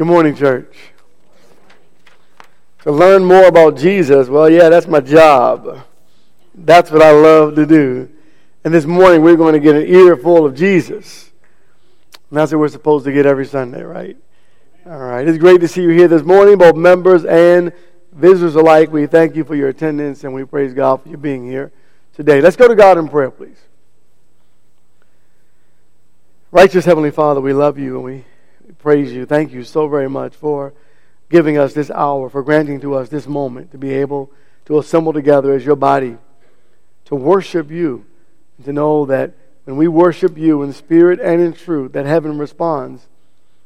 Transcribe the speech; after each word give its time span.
Good 0.00 0.06
morning, 0.06 0.34
church. 0.34 0.74
To 2.84 2.90
learn 2.90 3.22
more 3.22 3.48
about 3.48 3.76
Jesus, 3.76 4.28
well, 4.30 4.48
yeah, 4.48 4.70
that's 4.70 4.86
my 4.86 5.00
job. 5.00 5.84
That's 6.54 6.90
what 6.90 7.02
I 7.02 7.10
love 7.10 7.54
to 7.56 7.66
do. 7.66 8.08
And 8.64 8.72
this 8.72 8.86
morning, 8.86 9.20
we're 9.20 9.36
going 9.36 9.52
to 9.52 9.60
get 9.60 9.76
an 9.76 9.86
earful 9.86 10.46
of 10.46 10.54
Jesus. 10.54 11.30
And 12.14 12.38
that's 12.38 12.50
what 12.50 12.60
we're 12.60 12.68
supposed 12.68 13.04
to 13.04 13.12
get 13.12 13.26
every 13.26 13.44
Sunday, 13.44 13.82
right? 13.82 14.16
All 14.86 14.96
right. 14.96 15.28
It's 15.28 15.36
great 15.36 15.60
to 15.60 15.68
see 15.68 15.82
you 15.82 15.90
here 15.90 16.08
this 16.08 16.22
morning, 16.22 16.56
both 16.56 16.76
members 16.76 17.26
and 17.26 17.70
visitors 18.10 18.54
alike. 18.54 18.90
We 18.90 19.04
thank 19.06 19.36
you 19.36 19.44
for 19.44 19.54
your 19.54 19.68
attendance 19.68 20.24
and 20.24 20.32
we 20.32 20.46
praise 20.46 20.72
God 20.72 21.02
for 21.02 21.10
you 21.10 21.18
being 21.18 21.44
here 21.44 21.72
today. 22.14 22.40
Let's 22.40 22.56
go 22.56 22.68
to 22.68 22.74
God 22.74 22.96
in 22.96 23.06
prayer, 23.06 23.30
please. 23.30 23.58
Righteous 26.50 26.86
Heavenly 26.86 27.10
Father, 27.10 27.42
we 27.42 27.52
love 27.52 27.78
you 27.78 27.96
and 27.96 28.04
we 28.04 28.24
praise 28.78 29.12
you. 29.12 29.26
Thank 29.26 29.52
you 29.52 29.64
so 29.64 29.88
very 29.88 30.08
much 30.08 30.34
for 30.34 30.72
giving 31.28 31.56
us 31.56 31.74
this 31.74 31.90
hour, 31.90 32.28
for 32.28 32.42
granting 32.42 32.80
to 32.80 32.94
us 32.94 33.08
this 33.08 33.26
moment 33.26 33.70
to 33.72 33.78
be 33.78 33.92
able 33.92 34.30
to 34.66 34.78
assemble 34.78 35.12
together 35.12 35.52
as 35.52 35.64
your 35.64 35.76
body, 35.76 36.16
to 37.06 37.14
worship 37.14 37.70
you, 37.70 38.04
and 38.56 38.66
to 38.66 38.72
know 38.72 39.06
that 39.06 39.32
when 39.64 39.76
we 39.76 39.88
worship 39.88 40.36
you 40.36 40.62
in 40.62 40.72
spirit 40.72 41.20
and 41.20 41.40
in 41.40 41.52
truth, 41.52 41.92
that 41.92 42.06
heaven 42.06 42.38
responds. 42.38 43.06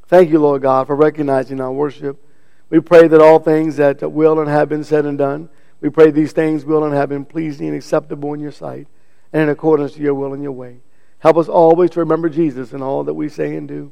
Thank 0.07 0.29
you, 0.29 0.39
Lord 0.39 0.61
God, 0.61 0.87
for 0.87 0.95
recognizing 0.95 1.59
our 1.59 1.71
worship. 1.71 2.21
We 2.69 2.79
pray 2.79 3.07
that 3.07 3.21
all 3.21 3.39
things 3.39 3.77
that 3.77 4.11
will 4.11 4.39
and 4.39 4.49
have 4.49 4.69
been 4.69 4.83
said 4.83 5.05
and 5.05 5.17
done, 5.17 5.49
we 5.81 5.89
pray 5.89 6.11
these 6.11 6.31
things 6.31 6.65
will 6.65 6.83
and 6.83 6.93
have 6.93 7.09
been 7.09 7.25
pleasing 7.25 7.67
and 7.67 7.75
acceptable 7.75 8.33
in 8.33 8.39
your 8.39 8.51
sight 8.51 8.87
and 9.33 9.43
in 9.43 9.49
accordance 9.49 9.93
to 9.93 10.01
your 10.01 10.13
will 10.13 10.33
and 10.33 10.43
your 10.43 10.51
way. 10.51 10.77
Help 11.19 11.37
us 11.37 11.47
always 11.47 11.89
to 11.91 11.99
remember 11.99 12.29
Jesus 12.29 12.71
in 12.71 12.81
all 12.81 13.03
that 13.03 13.13
we 13.13 13.29
say 13.29 13.55
and 13.55 13.67
do. 13.67 13.91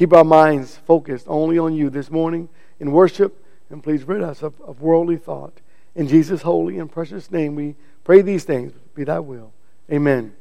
Keep 0.00 0.14
our 0.14 0.24
minds 0.24 0.78
focused 0.86 1.26
only 1.28 1.58
on 1.58 1.74
you 1.74 1.90
this 1.90 2.10
morning 2.10 2.48
in 2.80 2.90
worship, 2.90 3.44
and 3.68 3.82
please 3.82 4.02
rid 4.04 4.22
us 4.22 4.42
of, 4.42 4.58
of 4.62 4.80
worldly 4.80 5.18
thought. 5.18 5.52
In 5.94 6.08
Jesus' 6.08 6.40
holy 6.40 6.78
and 6.78 6.90
precious 6.90 7.30
name, 7.30 7.54
we 7.54 7.74
pray 8.02 8.22
these 8.22 8.44
things. 8.44 8.72
Be 8.94 9.04
thy 9.04 9.18
will. 9.18 9.52
Amen. 9.92 10.32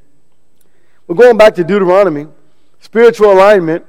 We're 1.08 1.18
going 1.18 1.36
back 1.36 1.56
to 1.56 1.66
Deuteronomy, 1.66 2.28
spiritual 2.80 3.34
alignment, 3.34 3.86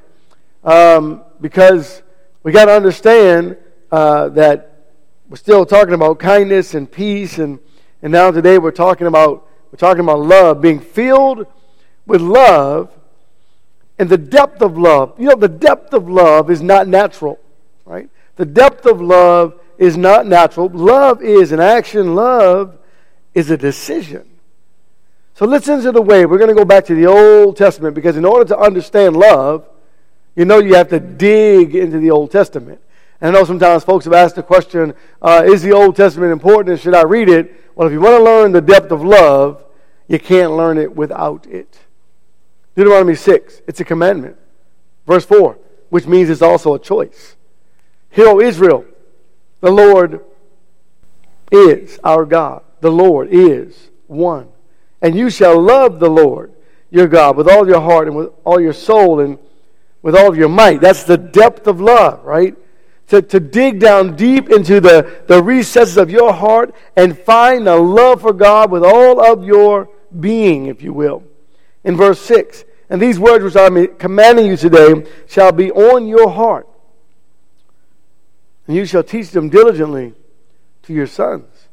um, 0.65 1.23
because 1.41 2.03
we 2.43 2.51
got 2.51 2.65
to 2.65 2.73
understand 2.73 3.57
uh, 3.93 4.29
that 4.31 4.89
we're 5.29 5.37
still 5.37 5.65
talking 5.65 5.95
about 5.95 6.19
kindness 6.19 6.75
and 6.75 6.91
peace, 6.91 7.39
and, 7.39 7.61
and 8.03 8.11
now 8.11 8.33
today 8.33 8.59
we're 8.59 8.73
talking 8.73 9.07
about 9.07 9.47
we're 9.71 9.79
talking 9.79 10.03
about 10.03 10.19
love, 10.19 10.61
being 10.61 10.81
filled 10.81 11.47
with 12.07 12.21
love 12.21 12.93
and 14.01 14.09
the 14.09 14.19
depth 14.19 14.63
of 14.63 14.79
love. 14.79 15.13
You 15.19 15.29
know, 15.29 15.37
the 15.37 15.47
depth 15.47 15.93
of 15.93 16.09
love 16.09 16.51
is 16.51 16.63
not 16.63 16.89
natural, 16.89 17.39
right? 17.85 18.09
The 18.37 18.47
depth 18.47 18.87
of 18.87 19.03
love 19.03 19.61
is 19.77 19.99
not 19.99 20.27
natural. 20.27 20.71
Love 20.71 21.23
is 21.23 21.53
an 21.53 21.61
action, 21.61 22.15
love 22.15 22.79
is 23.35 23.51
a 23.51 23.59
decision. 23.59 24.27
So 25.35 25.45
listen 25.45 25.83
to 25.83 25.93
the 25.93 26.01
way. 26.01 26.25
We're 26.25 26.39
going 26.39 26.49
to 26.49 26.55
go 26.55 26.65
back 26.65 26.87
to 26.87 26.95
the 26.95 27.07
Old 27.07 27.59
Testament 27.59 27.95
because 27.95 28.17
in 28.17 28.25
order 28.25 28.47
to 28.47 28.59
understand 28.59 29.17
love, 29.17 29.69
you 30.35 30.47
know 30.47 30.61
you 30.61 30.77
have 30.77 30.89
to 30.89 30.99
dig 30.99 31.75
into 31.75 31.99
the 31.99 32.11
Old 32.11 32.31
Testament. 32.31 32.81
And 33.21 33.37
I 33.37 33.39
know 33.39 33.45
sometimes 33.45 33.85
folks 33.85 34.07
have 34.07 34.15
asked 34.15 34.37
the 34.37 34.43
question 34.43 34.95
uh, 35.21 35.43
is 35.45 35.61
the 35.61 35.73
Old 35.73 35.95
Testament 35.95 36.33
important 36.33 36.71
and 36.71 36.81
should 36.81 36.95
I 36.95 37.03
read 37.03 37.29
it? 37.29 37.55
Well, 37.75 37.87
if 37.87 37.93
you 37.93 38.01
want 38.01 38.17
to 38.17 38.23
learn 38.23 38.53
the 38.53 38.63
depth 38.63 38.93
of 38.93 39.05
love, 39.05 39.63
you 40.09 40.19
can't 40.19 40.53
learn 40.53 40.79
it 40.79 40.97
without 40.97 41.47
it. 41.47 41.79
Deuteronomy 42.77 43.15
6, 43.15 43.63
it's 43.67 43.81
a 43.81 43.85
commandment. 43.85 44.37
Verse 45.07 45.25
4, 45.25 45.59
which 45.89 46.07
means 46.07 46.31
it's 46.31 46.43
also 46.43 46.75
a 46.75 46.79
choice. 46.79 47.37
Hear, 48.11 48.29
O 48.29 48.41
Israel, 48.41 48.85
the 49.61 49.71
Lord 49.71 50.21
is 51.51 51.99
our 52.05 52.25
God. 52.25 52.63
The 52.81 52.91
Lord 52.91 53.29
is 53.31 53.91
one. 54.07 54.49
And 55.03 55.15
you 55.15 55.31
shall 55.31 55.61
love 55.61 55.99
the 55.99 56.11
Lord 56.11 56.53
your 56.91 57.07
God 57.07 57.37
with 57.37 57.49
all 57.49 57.69
your 57.69 57.81
heart 57.81 58.09
and 58.09 58.17
with 58.17 58.31
all 58.45 58.61
your 58.61 58.73
soul 58.73 59.21
and 59.21 59.39
with 60.03 60.17
all 60.17 60.29
of 60.29 60.37
your 60.37 60.49
might. 60.49 60.81
That's 60.81 61.05
the 61.05 61.19
depth 61.19 61.67
of 61.67 61.81
love, 61.81 62.25
right? 62.25 62.57
To, 63.09 63.21
to 63.23 63.41
dig 63.41 63.81
down 63.81 64.17
deep 64.17 64.51
into 64.51 64.81
the, 64.81 65.23
the 65.27 65.43
recesses 65.43 65.97
of 65.97 66.11
your 66.11 66.33
heart 66.33 66.75
and 66.97 67.19
find 67.19 67.69
a 67.69 67.77
love 67.77 68.23
for 68.23 68.33
God 68.33 68.71
with 68.71 68.85
all 68.85 69.21
of 69.21 69.45
your 69.45 69.89
being, 70.19 70.67
if 70.67 70.83
you 70.83 70.93
will 70.93 71.25
in 71.85 71.97
verse 71.97 72.21
6. 72.21 72.65
And 72.89 73.01
these 73.01 73.19
words 73.19 73.45
which 73.45 73.57
I 73.57 73.67
am 73.67 73.97
commanding 73.97 74.47
you 74.47 74.57
today 74.57 75.07
shall 75.29 75.53
be 75.53 75.71
on 75.71 76.07
your 76.07 76.29
heart. 76.31 76.67
And 78.67 78.77
you 78.77 78.85
shall 78.85 79.03
teach 79.03 79.31
them 79.31 79.49
diligently 79.49 80.15
to 80.83 80.93
your 80.93 81.07
sons. 81.07 81.69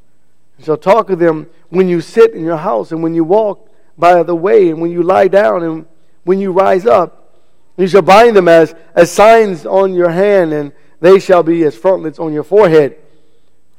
You 0.60 0.66
shall 0.66 0.78
talk 0.78 1.10
of 1.10 1.20
them 1.20 1.48
when 1.70 1.90
you 1.90 2.02
sit 2.02 2.34
in 2.34 2.44
your 2.44 2.58
house 2.58 2.92
and 2.92 3.04
when 3.04 3.14
you 3.14 3.24
walk 3.24 3.70
by 3.98 4.24
the 4.24 4.36
way 4.36 4.70
and 4.70 4.82
when 4.82 4.92
you 4.92 5.04
lie 5.04 5.28
down 5.28 5.64
and 5.64 5.86
when 6.24 6.40
you 6.40 6.52
rise 6.52 6.86
up. 6.86 7.36
And 7.78 7.84
you 7.84 7.88
shall 7.88 8.02
bind 8.02 8.36
them 8.36 8.48
as, 8.48 8.76
as 8.96 9.12
signs 9.12 9.66
on 9.66 9.94
your 9.94 10.10
hand 10.10 10.54
and 10.54 10.72
they 11.00 11.20
shall 11.20 11.44
be 11.44 11.64
as 11.64 11.76
frontlets 11.76 12.20
on 12.20 12.34
your 12.34 12.44
forehead. 12.44 12.96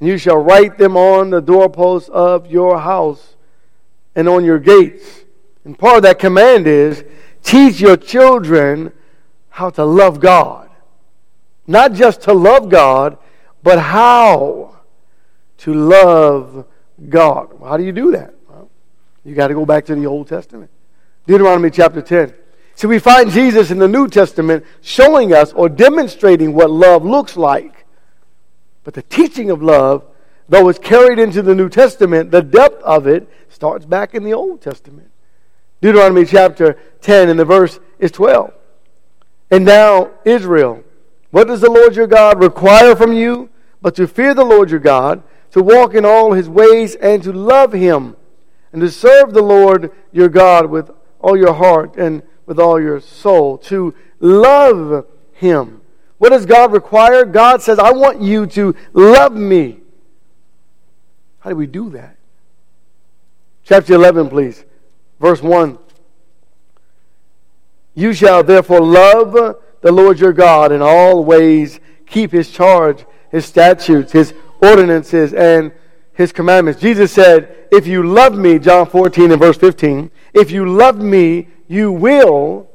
And 0.00 0.08
you 0.08 0.18
shall 0.18 0.38
write 0.38 0.78
them 0.78 0.96
on 0.96 1.30
the 1.30 1.40
doorposts 1.40 2.08
of 2.08 2.50
your 2.50 2.78
house 2.78 3.36
and 4.14 4.28
on 4.28 4.44
your 4.44 4.58
gates. 4.58 5.24
And 5.64 5.78
part 5.78 5.96
of 5.96 6.02
that 6.04 6.18
command 6.18 6.66
is 6.66 7.04
teach 7.42 7.80
your 7.80 7.96
children 7.96 8.92
how 9.50 9.70
to 9.70 9.84
love 9.84 10.20
God. 10.20 10.70
Not 11.66 11.92
just 11.92 12.22
to 12.22 12.32
love 12.32 12.70
God, 12.70 13.18
but 13.62 13.78
how 13.78 14.76
to 15.58 15.74
love 15.74 16.64
God. 17.08 17.50
How 17.62 17.76
do 17.76 17.84
you 17.84 17.92
do 17.92 18.12
that? 18.12 18.34
Well, 18.48 18.70
you 19.24 19.34
got 19.34 19.48
to 19.48 19.54
go 19.54 19.66
back 19.66 19.84
to 19.86 19.94
the 19.94 20.06
Old 20.06 20.28
Testament. 20.28 20.70
Deuteronomy 21.26 21.70
chapter 21.70 22.00
10. 22.00 22.34
So 22.74 22.88
we 22.88 23.00
find 23.00 23.30
Jesus 23.30 23.70
in 23.70 23.78
the 23.78 23.88
New 23.88 24.08
Testament 24.08 24.64
showing 24.80 25.34
us 25.34 25.52
or 25.52 25.68
demonstrating 25.68 26.54
what 26.54 26.70
love 26.70 27.04
looks 27.04 27.36
like. 27.36 27.84
But 28.84 28.94
the 28.94 29.02
teaching 29.02 29.50
of 29.50 29.60
love, 29.60 30.04
though 30.48 30.68
it's 30.68 30.78
carried 30.78 31.18
into 31.18 31.42
the 31.42 31.54
New 31.54 31.68
Testament, 31.68 32.30
the 32.30 32.40
depth 32.40 32.80
of 32.82 33.06
it 33.06 33.28
starts 33.48 33.84
back 33.84 34.14
in 34.14 34.22
the 34.22 34.32
Old 34.32 34.62
Testament. 34.62 35.07
Deuteronomy 35.80 36.24
chapter 36.24 36.78
10 37.00 37.28
and 37.28 37.38
the 37.38 37.44
verse 37.44 37.78
is 37.98 38.10
12. 38.10 38.52
And 39.50 39.64
now, 39.64 40.10
Israel, 40.24 40.84
what 41.30 41.46
does 41.46 41.60
the 41.60 41.70
Lord 41.70 41.96
your 41.96 42.06
God 42.06 42.40
require 42.40 42.96
from 42.96 43.12
you? 43.12 43.50
But 43.80 43.94
to 43.96 44.06
fear 44.06 44.34
the 44.34 44.44
Lord 44.44 44.70
your 44.70 44.80
God, 44.80 45.22
to 45.52 45.62
walk 45.62 45.94
in 45.94 46.04
all 46.04 46.32
his 46.32 46.48
ways, 46.48 46.94
and 46.96 47.22
to 47.22 47.32
love 47.32 47.72
him, 47.72 48.16
and 48.72 48.82
to 48.82 48.90
serve 48.90 49.32
the 49.32 49.42
Lord 49.42 49.92
your 50.12 50.28
God 50.28 50.66
with 50.66 50.90
all 51.20 51.36
your 51.36 51.54
heart 51.54 51.96
and 51.96 52.22
with 52.46 52.58
all 52.58 52.80
your 52.80 53.00
soul. 53.00 53.58
To 53.58 53.94
love 54.20 55.06
him. 55.32 55.80
What 56.18 56.30
does 56.30 56.46
God 56.46 56.72
require? 56.72 57.24
God 57.24 57.62
says, 57.62 57.78
I 57.78 57.92
want 57.92 58.20
you 58.20 58.46
to 58.48 58.74
love 58.92 59.32
me. 59.32 59.80
How 61.40 61.50
do 61.50 61.56
we 61.56 61.66
do 61.66 61.90
that? 61.90 62.16
Chapter 63.64 63.94
11, 63.94 64.28
please. 64.28 64.64
Verse 65.20 65.42
1 65.42 65.78
You 67.94 68.12
shall 68.12 68.42
therefore 68.42 68.80
love 68.80 69.56
the 69.80 69.92
Lord 69.92 70.20
your 70.20 70.32
God 70.32 70.72
in 70.72 70.82
all 70.82 71.24
ways, 71.24 71.80
keep 72.06 72.32
his 72.32 72.50
charge, 72.50 73.04
his 73.30 73.46
statutes, 73.46 74.12
his 74.12 74.34
ordinances, 74.60 75.32
and 75.32 75.72
his 76.12 76.32
commandments. 76.32 76.80
Jesus 76.80 77.12
said, 77.12 77.68
If 77.70 77.86
you 77.86 78.02
love 78.02 78.36
me, 78.36 78.58
John 78.58 78.86
14 78.86 79.30
and 79.30 79.40
verse 79.40 79.56
15, 79.56 80.10
if 80.34 80.50
you 80.50 80.68
love 80.68 81.00
me, 81.00 81.48
you 81.68 81.92
will 81.92 82.68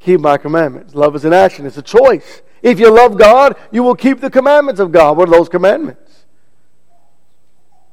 keep 0.00 0.20
my 0.20 0.36
commandments. 0.36 0.94
Love 0.94 1.16
is 1.16 1.24
an 1.24 1.32
action, 1.32 1.66
it's 1.66 1.76
a 1.76 1.82
choice. 1.82 2.42
If 2.62 2.80
you 2.80 2.90
love 2.90 3.18
God, 3.18 3.56
you 3.70 3.82
will 3.82 3.94
keep 3.94 4.20
the 4.20 4.30
commandments 4.30 4.80
of 4.80 4.90
God. 4.90 5.18
What 5.18 5.28
are 5.28 5.32
those 5.32 5.50
commandments? 5.50 6.24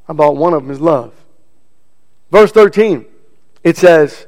About 0.08 0.38
one 0.38 0.54
of 0.54 0.64
them 0.64 0.72
is 0.72 0.80
love? 0.80 1.14
Verse 2.32 2.52
13 2.52 3.06
it 3.64 3.78
says, 3.78 4.28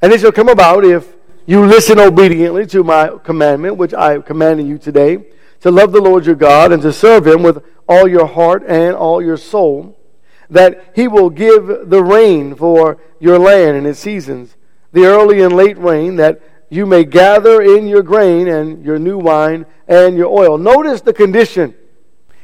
And 0.00 0.12
it 0.12 0.20
shall 0.20 0.32
come 0.32 0.48
about 0.48 0.84
if 0.84 1.14
you 1.46 1.64
listen 1.64 1.98
obediently 2.00 2.66
to 2.66 2.82
my 2.82 3.10
commandment, 3.22 3.76
which 3.76 3.94
I 3.94 4.18
commanded 4.18 4.66
you 4.66 4.78
today, 4.78 5.24
to 5.60 5.70
love 5.70 5.92
the 5.92 6.00
Lord 6.00 6.26
your 6.26 6.34
God 6.34 6.72
and 6.72 6.82
to 6.82 6.92
serve 6.92 7.26
him 7.26 7.42
with 7.42 7.62
all 7.88 8.08
your 8.08 8.26
heart 8.26 8.64
and 8.66 8.94
all 8.94 9.22
your 9.22 9.36
soul, 9.36 9.96
that 10.50 10.92
he 10.94 11.08
will 11.08 11.30
give 11.30 11.90
the 11.90 12.02
rain 12.02 12.54
for 12.54 12.98
your 13.20 13.38
land 13.38 13.76
in 13.76 13.86
its 13.86 14.00
seasons, 14.00 14.56
the 14.92 15.04
early 15.04 15.40
and 15.40 15.54
late 15.54 15.78
rain, 15.78 16.16
that 16.16 16.40
you 16.68 16.84
may 16.84 17.04
gather 17.04 17.62
in 17.62 17.86
your 17.86 18.02
grain 18.02 18.48
and 18.48 18.84
your 18.84 18.98
new 18.98 19.18
wine 19.18 19.66
and 19.86 20.16
your 20.16 20.26
oil. 20.26 20.58
Notice 20.58 21.00
the 21.00 21.12
condition. 21.12 21.74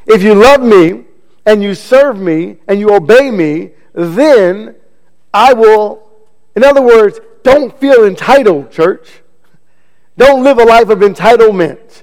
If 0.06 0.22
you 0.22 0.34
love 0.34 0.62
me 0.62 1.04
and 1.44 1.62
you 1.62 1.74
serve 1.74 2.18
me 2.18 2.58
and 2.68 2.78
you 2.78 2.94
obey 2.94 3.30
me, 3.30 3.72
then 3.94 4.76
I 5.32 5.52
will, 5.52 6.02
in 6.54 6.64
other 6.64 6.82
words, 6.82 7.20
don't 7.42 7.78
feel 7.78 8.04
entitled, 8.04 8.70
church. 8.70 9.22
Don't 10.16 10.44
live 10.44 10.58
a 10.58 10.64
life 10.64 10.88
of 10.88 10.98
entitlement. 10.98 12.02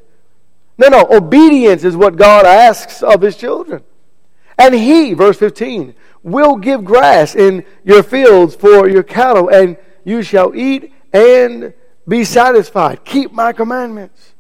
No, 0.77 0.87
no, 0.87 1.07
obedience 1.11 1.83
is 1.83 1.95
what 1.95 2.15
God 2.15 2.45
asks 2.45 3.03
of 3.03 3.21
his 3.21 3.35
children. 3.35 3.83
And 4.57 4.73
he, 4.73 5.13
verse 5.13 5.37
15, 5.37 5.93
will 6.23 6.55
give 6.55 6.83
grass 6.83 7.35
in 7.35 7.65
your 7.83 8.03
fields 8.03 8.55
for 8.55 8.89
your 8.89 9.03
cattle, 9.03 9.49
and 9.49 9.77
you 10.03 10.21
shall 10.21 10.55
eat 10.55 10.93
and 11.13 11.73
be 12.07 12.23
satisfied. 12.23 13.05
Keep 13.05 13.31
my 13.31 13.53
commandments. 13.53 14.33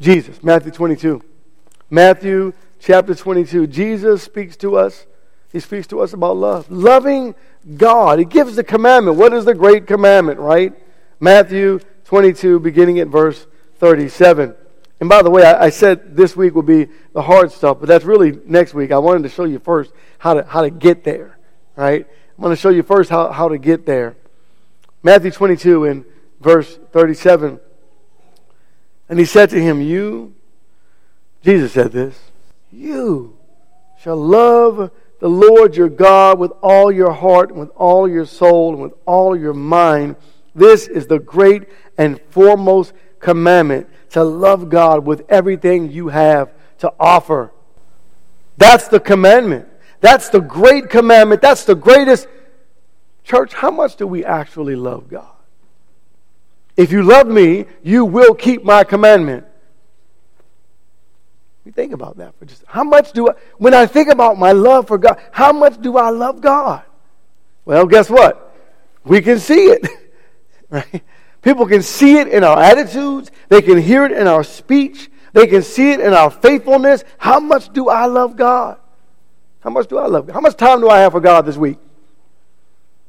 Jesus, 0.00 0.42
Matthew 0.42 0.72
22. 0.72 1.22
Matthew 1.88 2.52
chapter 2.80 3.14
22. 3.14 3.66
Jesus 3.68 4.22
speaks 4.22 4.56
to 4.56 4.76
us. 4.76 5.06
He 5.54 5.60
speaks 5.60 5.86
to 5.86 6.00
us 6.00 6.12
about 6.12 6.36
love. 6.36 6.68
Loving 6.68 7.36
God. 7.76 8.18
He 8.18 8.24
gives 8.24 8.56
the 8.56 8.64
commandment. 8.64 9.16
What 9.16 9.32
is 9.32 9.44
the 9.44 9.54
great 9.54 9.86
commandment, 9.86 10.40
right? 10.40 10.72
Matthew 11.20 11.78
22, 12.06 12.58
beginning 12.58 12.98
at 12.98 13.06
verse 13.06 13.46
37. 13.76 14.52
And 14.98 15.08
by 15.08 15.22
the 15.22 15.30
way, 15.30 15.44
I, 15.44 15.66
I, 15.66 15.70
said 15.70 16.16
this 16.16 16.34
week 16.34 16.56
would 16.56 16.66
be 16.66 16.88
the 17.12 17.22
hard 17.22 17.52
stuff, 17.52 17.78
but 17.78 17.86
that's 17.86 18.04
really 18.04 18.36
next 18.44 18.74
week. 18.74 18.90
I 18.90 18.98
wanted 18.98 19.22
to 19.22 19.28
show 19.28 19.44
you 19.44 19.60
first 19.60 19.92
how 20.18 20.34
to, 20.34 20.42
how 20.42 20.62
to 20.62 20.70
get 20.70 21.04
there, 21.04 21.38
right? 21.76 22.04
I'm 22.36 22.42
going 22.42 22.52
to 22.52 22.60
show 22.60 22.70
you 22.70 22.82
first 22.82 23.08
how, 23.08 23.30
how 23.30 23.48
to 23.48 23.56
get 23.56 23.86
there. 23.86 24.16
Matthew 25.04 25.30
22 25.30 25.84
and 25.84 26.04
verse 26.40 26.80
37. 26.90 27.60
And 29.08 29.18
he 29.20 29.24
said 29.24 29.50
to 29.50 29.62
him, 29.62 29.80
You, 29.80 30.34
Jesus 31.44 31.74
said 31.74 31.92
this, 31.92 32.18
you 32.72 33.38
shall 34.00 34.16
love 34.16 34.90
the 35.24 35.30
Lord 35.30 35.74
your 35.74 35.88
God 35.88 36.38
with 36.38 36.52
all 36.60 36.92
your 36.92 37.10
heart, 37.10 37.48
and 37.48 37.58
with 37.58 37.70
all 37.76 38.06
your 38.06 38.26
soul, 38.26 38.74
and 38.74 38.82
with 38.82 38.92
all 39.06 39.34
your 39.34 39.54
mind. 39.54 40.16
This 40.54 40.86
is 40.86 41.06
the 41.06 41.18
great 41.18 41.62
and 41.96 42.20
foremost 42.28 42.92
commandment 43.20 43.88
to 44.10 44.22
love 44.22 44.68
God 44.68 45.06
with 45.06 45.24
everything 45.30 45.90
you 45.90 46.08
have 46.08 46.52
to 46.80 46.92
offer. 47.00 47.50
That's 48.58 48.88
the 48.88 49.00
commandment. 49.00 49.66
That's 50.02 50.28
the 50.28 50.40
great 50.40 50.90
commandment. 50.90 51.40
That's 51.40 51.64
the 51.64 51.74
greatest. 51.74 52.28
Church, 53.22 53.54
how 53.54 53.70
much 53.70 53.96
do 53.96 54.06
we 54.06 54.26
actually 54.26 54.76
love 54.76 55.08
God? 55.08 55.32
If 56.76 56.92
you 56.92 57.02
love 57.02 57.28
me, 57.28 57.64
you 57.82 58.04
will 58.04 58.34
keep 58.34 58.62
my 58.62 58.84
commandment. 58.84 59.46
You 61.64 61.72
think 61.72 61.92
about 61.92 62.18
that 62.18 62.38
for 62.38 62.44
just 62.44 62.62
how 62.66 62.84
much 62.84 63.12
do 63.12 63.28
I 63.28 63.32
when 63.56 63.72
I 63.72 63.86
think 63.86 64.08
about 64.08 64.38
my 64.38 64.52
love 64.52 64.86
for 64.86 64.98
God, 64.98 65.18
how 65.32 65.52
much 65.52 65.80
do 65.80 65.96
I 65.96 66.10
love 66.10 66.40
God? 66.40 66.82
Well, 67.64 67.86
guess 67.86 68.10
what? 68.10 68.54
We 69.04 69.20
can 69.20 69.38
see 69.38 69.66
it. 69.66 69.86
Right? 70.70 71.04
People 71.42 71.66
can 71.66 71.82
see 71.82 72.16
it 72.16 72.26
in 72.26 72.42
our 72.42 72.58
attitudes, 72.58 73.30
they 73.48 73.62
can 73.62 73.78
hear 73.78 74.04
it 74.06 74.12
in 74.12 74.26
our 74.26 74.42
speech, 74.42 75.08
they 75.32 75.46
can 75.46 75.62
see 75.62 75.92
it 75.92 76.00
in 76.00 76.12
our 76.12 76.30
faithfulness. 76.30 77.04
How 77.18 77.38
much 77.38 77.72
do 77.72 77.90
I 77.90 78.06
love 78.06 78.34
God? 78.34 78.78
How 79.60 79.70
much 79.70 79.86
do 79.86 79.98
I 79.98 80.06
love 80.06 80.26
God? 80.26 80.32
How 80.32 80.40
much 80.40 80.56
time 80.56 80.80
do 80.80 80.88
I 80.88 81.00
have 81.00 81.12
for 81.12 81.20
God 81.20 81.46
this 81.46 81.56
week? 81.56 81.78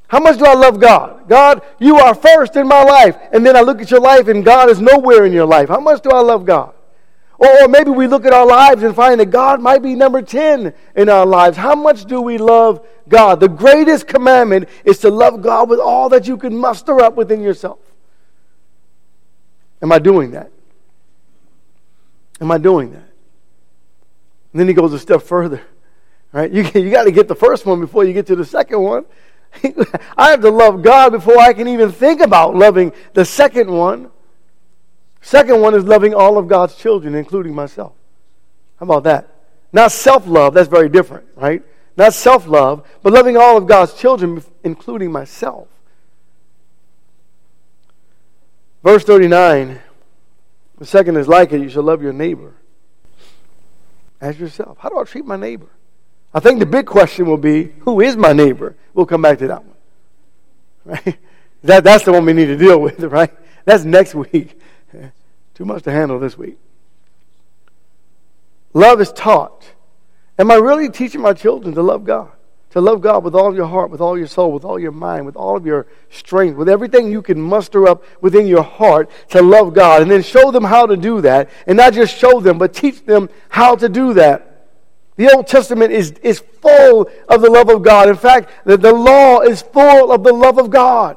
How 0.08 0.20
much 0.20 0.38
do 0.38 0.46
I 0.46 0.54
love 0.54 0.80
God? 0.80 1.28
God, 1.28 1.64
you 1.80 1.96
are 1.96 2.14
first 2.14 2.56
in 2.56 2.68
my 2.68 2.84
life. 2.84 3.18
And 3.32 3.44
then 3.44 3.56
I 3.56 3.62
look 3.62 3.82
at 3.82 3.90
your 3.90 4.00
life 4.00 4.28
and 4.28 4.46
God 4.46 4.70
is 4.70 4.80
nowhere 4.80 5.26
in 5.26 5.34
your 5.34 5.48
life. 5.48 5.70
How 5.70 5.80
much 5.80 6.04
do 6.04 6.12
I 6.12 6.22
love 6.22 6.46
God? 6.46 6.75
Or, 7.38 7.64
or 7.64 7.68
maybe 7.68 7.92
we 7.92 8.08
look 8.08 8.26
at 8.26 8.34
our 8.34 8.46
lives 8.46 8.84
and 8.84 8.96
find 8.96 9.20
that 9.20 9.28
God 9.28 9.62
might 9.62 9.82
be 9.82 9.94
number 9.94 10.22
10 10.22 10.74
in 10.96 11.10
our 11.10 11.26
lives. 11.26 11.58
How 11.58 11.76
much 11.76 12.06
do 12.06 12.22
we 12.22 12.38
love 12.38 12.86
God? 13.08 13.40
The 13.40 13.50
greatest 13.50 14.08
commandment 14.08 14.70
is 14.84 15.00
to 15.00 15.10
love 15.10 15.42
God 15.42 15.70
with 15.70 15.80
all 15.80 16.10
that 16.10 16.28
you 16.28 16.38
can 16.38 16.56
muster 16.56 17.02
up 17.02 17.16
within 17.16 17.42
yourself. 17.42 17.80
Am 19.82 19.92
I 19.92 20.00
doing 20.00 20.32
that? 20.32 20.52
Am 22.40 22.52
I 22.52 22.58
doing 22.58 22.92
that? 22.92 23.10
And 24.52 24.60
then 24.60 24.68
he 24.68 24.74
goes 24.74 24.94
a 24.94 25.00
step 25.00 25.22
further. 25.22 25.62
Right? 26.32 26.52
You, 26.52 26.64
you 26.74 26.90
got 26.90 27.04
to 27.04 27.12
get 27.12 27.28
the 27.28 27.36
first 27.36 27.66
one 27.66 27.80
before 27.80 28.06
you 28.06 28.14
get 28.14 28.28
to 28.28 28.36
the 28.36 28.46
second 28.46 28.82
one. 28.82 29.06
I 30.18 30.32
have 30.32 30.42
to 30.42 30.50
love 30.50 30.82
God 30.82 31.12
before 31.12 31.38
I 31.38 31.54
can 31.54 31.68
even 31.68 31.92
think 31.92 32.22
about 32.22 32.56
loving 32.56 32.94
the 33.14 33.26
second 33.26 33.72
one. 33.72 34.12
Second 35.26 35.60
one 35.60 35.74
is 35.74 35.84
loving 35.84 36.14
all 36.14 36.38
of 36.38 36.48
God's 36.48 36.76
children, 36.76 37.16
including 37.16 37.56
myself. 37.56 37.94
How 38.80 38.84
about 38.84 39.06
that? 39.06 39.28
Not 39.74 39.92
self 39.92 40.28
love, 40.28 40.54
that's 40.54 40.70
very 40.70 40.88
different, 40.88 41.26
right? 41.36 41.64
Not 41.98 42.14
self 42.14 42.46
love, 42.46 42.88
but 43.02 43.12
loving 43.12 43.36
all 43.36 43.58
of 43.58 43.66
God's 43.66 43.96
children, 43.96 44.44
including 44.64 45.12
myself. 45.12 45.68
Verse 48.84 49.04
39 49.04 49.82
the 50.78 50.86
second 50.86 51.18
is 51.18 51.28
like 51.28 51.52
it 51.54 51.60
you 51.60 51.70
shall 51.70 51.82
love 51.82 52.04
your 52.04 52.14
neighbor 52.14 52.54
as 54.22 54.40
yourself. 54.40 54.78
How 54.80 54.90
do 54.90 55.00
I 55.00 55.06
treat 55.06 55.26
my 55.26 55.38
neighbor? 55.38 55.70
I 56.36 56.40
think 56.40 56.60
the 56.60 56.68
big 56.68 56.86
question 56.86 57.26
will 57.26 57.38
be 57.38 57.74
who 57.80 58.00
is 58.00 58.16
my 58.16 58.34
neighbor? 58.34 58.76
We'll 58.94 59.08
come 59.08 59.24
back 59.24 59.40
to 59.40 59.48
that 59.48 59.64
one. 59.64 59.76
Right? 60.86 61.18
That, 61.64 61.84
that's 61.84 62.06
the 62.06 62.12
one 62.12 62.26
we 62.26 62.34
need 62.34 62.46
to 62.46 62.58
deal 62.58 62.80
with, 62.80 63.00
right? 63.06 63.34
That's 63.66 63.84
next 63.86 64.14
week. 64.14 64.60
Too 65.56 65.66
much 65.66 65.84
to 65.84 65.92
handle 65.92 66.20
this 66.20 66.38
week. 66.38 66.60
Love 68.74 69.02
is 69.02 69.12
taught. 69.12 69.72
Am 70.38 70.52
I 70.52 70.56
really 70.56 70.90
teaching 70.90 71.22
my 71.22 71.34
children 71.34 71.74
to 71.74 71.82
love 71.82 72.04
God? 72.04 72.32
to 72.76 72.82
love 72.82 73.00
God 73.00 73.24
with 73.24 73.36
all 73.36 73.56
your 73.56 73.68
heart, 73.68 73.90
with 73.90 74.02
all 74.02 74.18
your 74.18 74.28
soul, 74.28 74.52
with 74.52 74.66
all 74.66 74.78
your 74.78 74.92
mind, 74.92 75.26
with 75.26 75.38
all 75.38 75.56
of 75.56 75.66
your 75.66 75.88
strength, 76.10 76.58
with 76.58 76.68
everything 76.68 77.10
you 77.10 77.22
can 77.22 77.40
muster 77.40 77.88
up 77.88 78.04
within 78.20 78.48
your 78.48 78.64
heart 78.64 79.10
to 79.30 79.42
love 79.42 79.74
God. 79.74 80.02
And 80.02 80.12
then 80.12 80.22
show 80.22 80.52
them 80.52 80.66
how 80.66 80.86
to 80.86 80.98
do 80.98 81.22
that. 81.22 81.50
And 81.68 81.78
not 81.78 81.94
just 81.94 82.18
show 82.18 82.42
them, 82.42 82.58
but 82.58 82.74
teach 82.74 83.06
them 83.06 83.30
how 83.48 83.78
to 83.78 83.88
do 83.88 84.16
that. 84.16 84.68
The 85.16 85.34
Old 85.34 85.48
Testament 85.48 85.94
is, 85.94 86.12
is 86.22 86.40
full 86.62 87.10
of 87.30 87.42
the 87.42 87.50
love 87.50 87.70
of 87.70 87.82
God. 87.82 88.10
In 88.10 88.18
fact, 88.18 88.50
the, 88.66 88.76
the 88.76 88.92
law 88.92 89.40
is 89.40 89.62
full 89.62 90.12
of 90.12 90.26
the 90.26 90.34
love 90.34 90.58
of 90.58 90.70
God. 90.70 91.16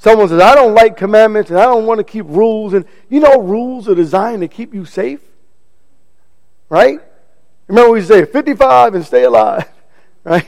Someone 0.00 0.30
says, 0.30 0.40
I 0.40 0.54
don't 0.54 0.74
like 0.74 0.96
commandments 0.96 1.50
and 1.50 1.60
I 1.60 1.64
don't 1.64 1.84
want 1.84 1.98
to 1.98 2.04
keep 2.04 2.24
rules. 2.26 2.72
And 2.72 2.86
you 3.10 3.20
know, 3.20 3.38
rules 3.42 3.86
are 3.86 3.94
designed 3.94 4.40
to 4.40 4.48
keep 4.48 4.72
you 4.72 4.86
safe. 4.86 5.20
Right? 6.70 7.00
Remember 7.66 7.92
we 7.92 8.00
say 8.00 8.24
55 8.24 8.94
and 8.94 9.04
stay 9.04 9.24
alive. 9.24 9.68
Right? 10.22 10.46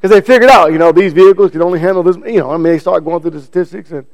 Because 0.00 0.16
they 0.16 0.22
figured 0.22 0.48
out, 0.48 0.72
you 0.72 0.78
know, 0.78 0.92
these 0.92 1.12
vehicles 1.12 1.50
can 1.50 1.60
only 1.60 1.78
handle 1.78 2.02
this. 2.02 2.16
You 2.16 2.40
know, 2.40 2.50
I 2.50 2.56
mean, 2.56 2.72
they 2.72 2.78
start 2.78 3.04
going 3.04 3.20
through 3.20 3.32
the 3.32 3.42
statistics, 3.42 3.90
and 3.90 4.06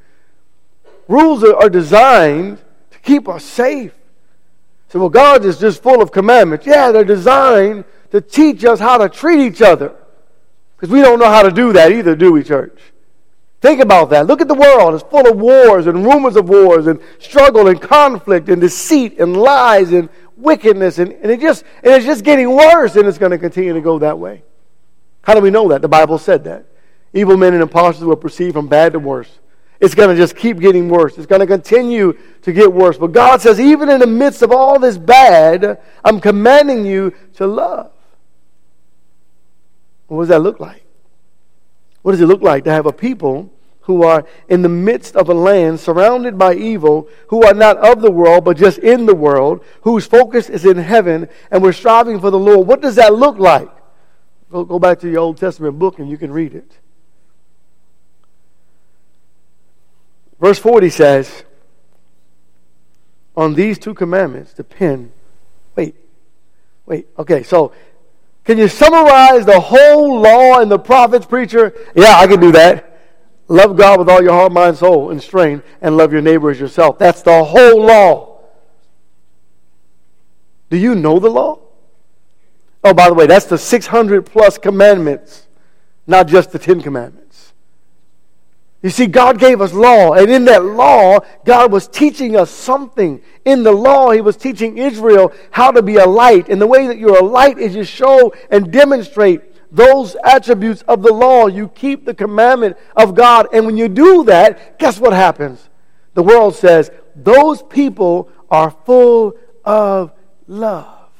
rules 1.06 1.44
are, 1.44 1.54
are 1.54 1.70
designed 1.70 2.58
to 2.90 2.98
keep 2.98 3.28
us 3.28 3.44
safe. 3.44 3.94
So, 4.88 4.98
well, 4.98 5.08
God 5.08 5.44
is 5.44 5.60
just 5.60 5.80
full 5.80 6.02
of 6.02 6.10
commandments. 6.10 6.66
Yeah, 6.66 6.90
they're 6.90 7.04
designed 7.04 7.84
to 8.10 8.20
teach 8.20 8.64
us 8.64 8.80
how 8.80 8.98
to 8.98 9.08
treat 9.08 9.38
each 9.38 9.62
other. 9.62 9.94
Because 10.74 10.90
we 10.90 11.02
don't 11.02 11.20
know 11.20 11.30
how 11.30 11.42
to 11.42 11.52
do 11.52 11.72
that 11.74 11.92
either, 11.92 12.16
do 12.16 12.32
we, 12.32 12.42
church? 12.42 12.76
Think 13.60 13.80
about 13.80 14.10
that. 14.10 14.26
Look 14.26 14.40
at 14.40 14.48
the 14.48 14.54
world. 14.54 14.94
It's 14.94 15.04
full 15.04 15.26
of 15.26 15.38
wars 15.38 15.86
and 15.86 16.04
rumors 16.04 16.36
of 16.36 16.48
wars 16.48 16.86
and 16.86 17.00
struggle 17.18 17.68
and 17.68 17.80
conflict 17.80 18.48
and 18.48 18.60
deceit 18.60 19.18
and 19.18 19.36
lies 19.36 19.92
and 19.92 20.08
wickedness. 20.36 20.98
And, 20.98 21.12
and, 21.12 21.30
it 21.30 21.40
just, 21.40 21.64
and 21.82 21.94
it's 21.94 22.04
just 22.04 22.22
getting 22.22 22.54
worse, 22.54 22.96
and 22.96 23.08
it's 23.08 23.18
going 23.18 23.32
to 23.32 23.38
continue 23.38 23.72
to 23.72 23.80
go 23.80 23.98
that 23.98 24.18
way. 24.18 24.42
How 25.22 25.34
do 25.34 25.40
we 25.40 25.50
know 25.50 25.68
that? 25.68 25.82
The 25.82 25.88
Bible 25.88 26.18
said 26.18 26.44
that. 26.44 26.66
Evil 27.12 27.36
men 27.36 27.54
and 27.54 27.62
impostors 27.62 28.04
will 28.04 28.16
proceed 28.16 28.52
from 28.52 28.68
bad 28.68 28.92
to 28.92 28.98
worse. 28.98 29.38
It's 29.80 29.94
going 29.94 30.08
to 30.08 30.16
just 30.16 30.36
keep 30.36 30.58
getting 30.58 30.88
worse. 30.88 31.18
It's 31.18 31.26
going 31.26 31.40
to 31.40 31.46
continue 31.46 32.16
to 32.42 32.52
get 32.52 32.72
worse. 32.72 32.96
But 32.96 33.12
God 33.12 33.40
says, 33.42 33.60
even 33.60 33.90
in 33.90 34.00
the 34.00 34.06
midst 34.06 34.42
of 34.42 34.52
all 34.52 34.78
this 34.78 34.96
bad, 34.96 35.80
I'm 36.04 36.20
commanding 36.20 36.86
you 36.86 37.14
to 37.34 37.46
love. 37.46 37.90
What 40.06 40.22
does 40.22 40.28
that 40.28 40.40
look 40.40 40.60
like? 40.60 40.85
What 42.06 42.12
does 42.12 42.20
it 42.20 42.28
look 42.28 42.40
like 42.40 42.62
to 42.62 42.70
have 42.70 42.86
a 42.86 42.92
people 42.92 43.52
who 43.80 44.04
are 44.04 44.24
in 44.48 44.62
the 44.62 44.68
midst 44.68 45.16
of 45.16 45.28
a 45.28 45.34
land 45.34 45.80
surrounded 45.80 46.38
by 46.38 46.54
evil, 46.54 47.08
who 47.30 47.42
are 47.42 47.52
not 47.52 47.78
of 47.78 48.00
the 48.00 48.12
world, 48.12 48.44
but 48.44 48.56
just 48.56 48.78
in 48.78 49.06
the 49.06 49.14
world, 49.16 49.64
whose 49.80 50.06
focus 50.06 50.48
is 50.48 50.64
in 50.64 50.76
heaven, 50.76 51.28
and 51.50 51.64
we're 51.64 51.72
striving 51.72 52.20
for 52.20 52.30
the 52.30 52.38
Lord? 52.38 52.68
What 52.68 52.80
does 52.80 52.94
that 52.94 53.12
look 53.12 53.40
like? 53.40 53.68
Go, 54.52 54.62
go 54.62 54.78
back 54.78 55.00
to 55.00 55.10
the 55.10 55.16
Old 55.16 55.38
Testament 55.38 55.80
book 55.80 55.98
and 55.98 56.08
you 56.08 56.16
can 56.16 56.30
read 56.30 56.54
it. 56.54 56.78
Verse 60.40 60.60
40 60.60 60.90
says, 60.90 61.42
On 63.36 63.54
these 63.54 63.80
two 63.80 63.94
commandments 63.94 64.52
depend. 64.52 65.10
Wait, 65.74 65.96
wait, 66.86 67.08
okay, 67.18 67.42
so 67.42 67.72
can 68.46 68.58
you 68.58 68.68
summarize 68.68 69.44
the 69.44 69.58
whole 69.58 70.20
law 70.20 70.60
and 70.60 70.70
the 70.70 70.78
prophets, 70.78 71.26
preacher? 71.26 71.74
Yeah, 71.96 72.16
I 72.16 72.28
can 72.28 72.40
do 72.40 72.52
that. 72.52 72.98
Love 73.48 73.76
God 73.76 73.98
with 73.98 74.08
all 74.08 74.22
your 74.22 74.32
heart, 74.32 74.52
mind, 74.52 74.76
soul, 74.76 75.10
and 75.10 75.20
strength, 75.20 75.66
and 75.80 75.96
love 75.96 76.12
your 76.12 76.22
neighbor 76.22 76.50
as 76.50 76.58
yourself. 76.58 76.98
That's 76.98 77.22
the 77.22 77.44
whole 77.44 77.82
law. 77.82 78.40
Do 80.70 80.76
you 80.76 80.94
know 80.94 81.18
the 81.18 81.28
law? 81.28 81.58
Oh, 82.84 82.94
by 82.94 83.08
the 83.08 83.14
way, 83.14 83.26
that's 83.26 83.46
the 83.46 83.58
600 83.58 84.24
plus 84.24 84.58
commandments, 84.58 85.48
not 86.06 86.28
just 86.28 86.52
the 86.52 86.58
10 86.58 86.82
commandments. 86.82 87.25
You 88.86 88.90
see, 88.90 89.08
God 89.08 89.40
gave 89.40 89.60
us 89.60 89.72
law, 89.72 90.12
and 90.12 90.30
in 90.30 90.44
that 90.44 90.64
law, 90.64 91.18
God 91.44 91.72
was 91.72 91.88
teaching 91.88 92.36
us 92.36 92.52
something. 92.52 93.20
In 93.44 93.64
the 93.64 93.72
law, 93.72 94.12
He 94.12 94.20
was 94.20 94.36
teaching 94.36 94.78
Israel 94.78 95.32
how 95.50 95.72
to 95.72 95.82
be 95.82 95.96
a 95.96 96.06
light. 96.06 96.48
And 96.48 96.60
the 96.60 96.68
way 96.68 96.86
that 96.86 96.96
you're 96.96 97.18
a 97.18 97.24
light 97.24 97.58
is 97.58 97.74
you 97.74 97.82
show 97.82 98.32
and 98.48 98.70
demonstrate 98.70 99.74
those 99.74 100.16
attributes 100.22 100.82
of 100.82 101.02
the 101.02 101.12
law. 101.12 101.48
You 101.48 101.66
keep 101.66 102.04
the 102.04 102.14
commandment 102.14 102.76
of 102.94 103.16
God. 103.16 103.48
And 103.52 103.66
when 103.66 103.76
you 103.76 103.88
do 103.88 104.22
that, 104.26 104.78
guess 104.78 105.00
what 105.00 105.12
happens? 105.12 105.68
The 106.14 106.22
world 106.22 106.54
says, 106.54 106.92
those 107.16 107.64
people 107.64 108.30
are 108.52 108.70
full 108.70 109.36
of 109.64 110.12
love. 110.46 111.10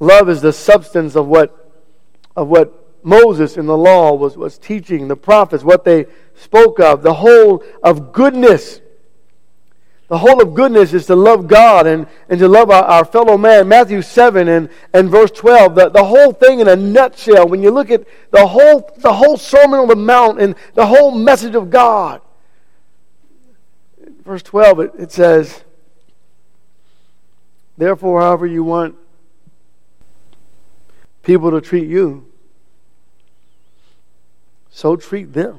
Love 0.00 0.28
is 0.28 0.42
the 0.42 0.52
substance 0.52 1.16
of 1.16 1.28
what, 1.28 1.72
of 2.36 2.48
what 2.48 2.77
Moses 3.02 3.56
in 3.56 3.66
the 3.66 3.76
law 3.76 4.14
was, 4.14 4.36
was 4.36 4.58
teaching, 4.58 5.08
the 5.08 5.16
prophets, 5.16 5.64
what 5.64 5.84
they 5.84 6.06
spoke 6.34 6.80
of, 6.80 7.02
the 7.02 7.14
whole 7.14 7.64
of 7.82 8.12
goodness. 8.12 8.80
The 10.08 10.18
whole 10.18 10.42
of 10.42 10.54
goodness 10.54 10.94
is 10.94 11.06
to 11.06 11.16
love 11.16 11.48
God 11.48 11.86
and, 11.86 12.06
and 12.30 12.38
to 12.40 12.48
love 12.48 12.70
our, 12.70 12.82
our 12.84 13.04
fellow 13.04 13.36
man. 13.36 13.68
Matthew 13.68 14.00
7 14.00 14.48
and, 14.48 14.70
and 14.94 15.10
verse 15.10 15.30
12. 15.30 15.74
The, 15.74 15.88
the 15.90 16.04
whole 16.04 16.32
thing 16.32 16.60
in 16.60 16.68
a 16.68 16.76
nutshell, 16.76 17.46
when 17.46 17.62
you 17.62 17.70
look 17.70 17.90
at 17.90 18.06
the 18.30 18.46
whole, 18.46 18.90
the 18.98 19.12
whole 19.12 19.36
Sermon 19.36 19.80
on 19.80 19.88
the 19.88 19.96
Mount 19.96 20.40
and 20.40 20.54
the 20.74 20.86
whole 20.86 21.10
message 21.10 21.54
of 21.54 21.68
God. 21.68 22.22
Verse 24.24 24.42
12, 24.42 24.80
it, 24.80 24.92
it 24.98 25.12
says, 25.12 25.62
Therefore, 27.76 28.22
however 28.22 28.46
you 28.46 28.64
want 28.64 28.96
people 31.22 31.50
to 31.50 31.60
treat 31.60 31.86
you, 31.86 32.27
so 34.78 34.94
treat 34.94 35.32
them. 35.32 35.58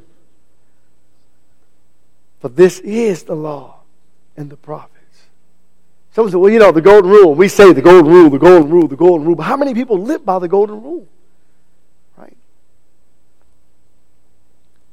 For 2.40 2.48
this 2.48 2.80
is 2.80 3.24
the 3.24 3.36
law 3.36 3.82
and 4.38 4.50
the 4.50 4.56
prophets. 4.56 4.96
Someone 6.14 6.32
said, 6.32 6.38
well, 6.38 6.50
you 6.50 6.58
know, 6.58 6.72
the 6.72 6.80
golden 6.80 7.12
rule. 7.12 7.36
We 7.36 7.50
say 7.50 7.74
the 7.74 7.82
golden 7.82 8.10
rule, 8.10 8.30
the 8.30 8.40
golden 8.40 8.70
rule, 8.72 8.88
the 8.88 8.96
golden 8.96 9.28
rule. 9.28 9.36
But 9.36 9.44
how 9.44 9.58
many 9.58 9.74
people 9.74 10.00
live 10.00 10.24
by 10.24 10.40
the 10.40 10.48
golden 10.48 10.82
rule? 10.82 11.06
Right? 12.16 12.38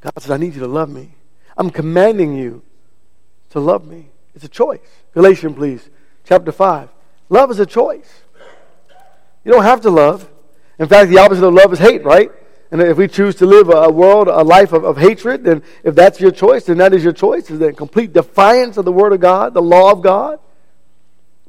God 0.00 0.12
says, 0.18 0.32
I 0.32 0.38
need 0.38 0.54
you 0.54 0.60
to 0.60 0.66
love 0.66 0.90
me. 0.90 1.14
I'm 1.56 1.70
commanding 1.70 2.36
you 2.36 2.62
to 3.50 3.60
love 3.60 3.86
me. 3.86 4.08
It's 4.34 4.44
a 4.44 4.48
choice. 4.48 4.80
Galatians, 5.14 5.54
please, 5.54 5.88
chapter 6.24 6.50
5. 6.50 6.88
Love 7.28 7.52
is 7.52 7.60
a 7.60 7.66
choice. 7.66 8.22
You 9.44 9.52
don't 9.52 9.62
have 9.62 9.82
to 9.82 9.90
love. 9.90 10.28
In 10.80 10.88
fact, 10.88 11.10
the 11.10 11.18
opposite 11.18 11.46
of 11.46 11.54
love 11.54 11.72
is 11.72 11.78
hate, 11.78 12.02
right? 12.02 12.32
And 12.70 12.82
if 12.82 12.96
we 12.96 13.06
choose 13.06 13.36
to 13.36 13.46
live 13.46 13.68
a 13.68 13.90
world, 13.90 14.28
a 14.28 14.42
life 14.42 14.72
of, 14.72 14.84
of 14.84 14.96
hatred, 14.96 15.44
then 15.44 15.62
if 15.84 15.94
that's 15.94 16.20
your 16.20 16.32
choice, 16.32 16.64
then 16.64 16.78
that 16.78 16.92
is 16.92 17.04
your 17.04 17.12
choice. 17.12 17.48
Is 17.50 17.60
that 17.60 17.76
complete 17.76 18.12
defiance 18.12 18.76
of 18.76 18.84
the 18.84 18.92
Word 18.92 19.12
of 19.12 19.20
God, 19.20 19.54
the 19.54 19.62
law 19.62 19.92
of 19.92 20.02
God? 20.02 20.40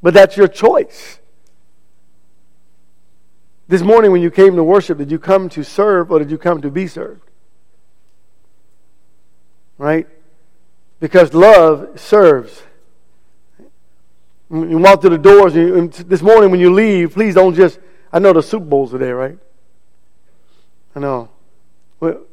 But 0.02 0.14
that's 0.14 0.38
your 0.38 0.48
choice. 0.48 1.20
This 3.68 3.82
morning, 3.82 4.12
when 4.12 4.22
you 4.22 4.32
came 4.32 4.56
to 4.56 4.64
worship, 4.64 5.00
did 5.00 5.12
you 5.12 5.20
come 5.20 5.50
to 5.50 5.64
serve 5.64 6.12
or 6.12 6.20
did 6.20 6.30
you 6.30 6.38
come 6.38 6.62
to 6.62 6.70
be 6.70 6.88
served? 6.88 7.24
Right? 9.78 10.08
Because 11.00 11.34
love 11.34 12.00
serves. 12.00 12.64
You 14.50 14.78
walk 14.78 15.02
through 15.02 15.10
the 15.12 15.18
doors, 15.18 15.56
and 15.56 15.92
this 15.92 16.22
morning 16.22 16.52
when 16.52 16.60
you 16.60 16.74
leave, 16.74 17.14
please 17.14 17.36
don't 17.36 17.54
just. 17.54 17.80
I 18.14 18.20
know 18.20 18.32
the 18.32 18.42
soup 18.42 18.64
bowls 18.64 18.94
are 18.94 18.98
there, 18.98 19.16
right? 19.16 19.38
I 20.98 21.00
know. 21.00 21.30
But 22.00 22.28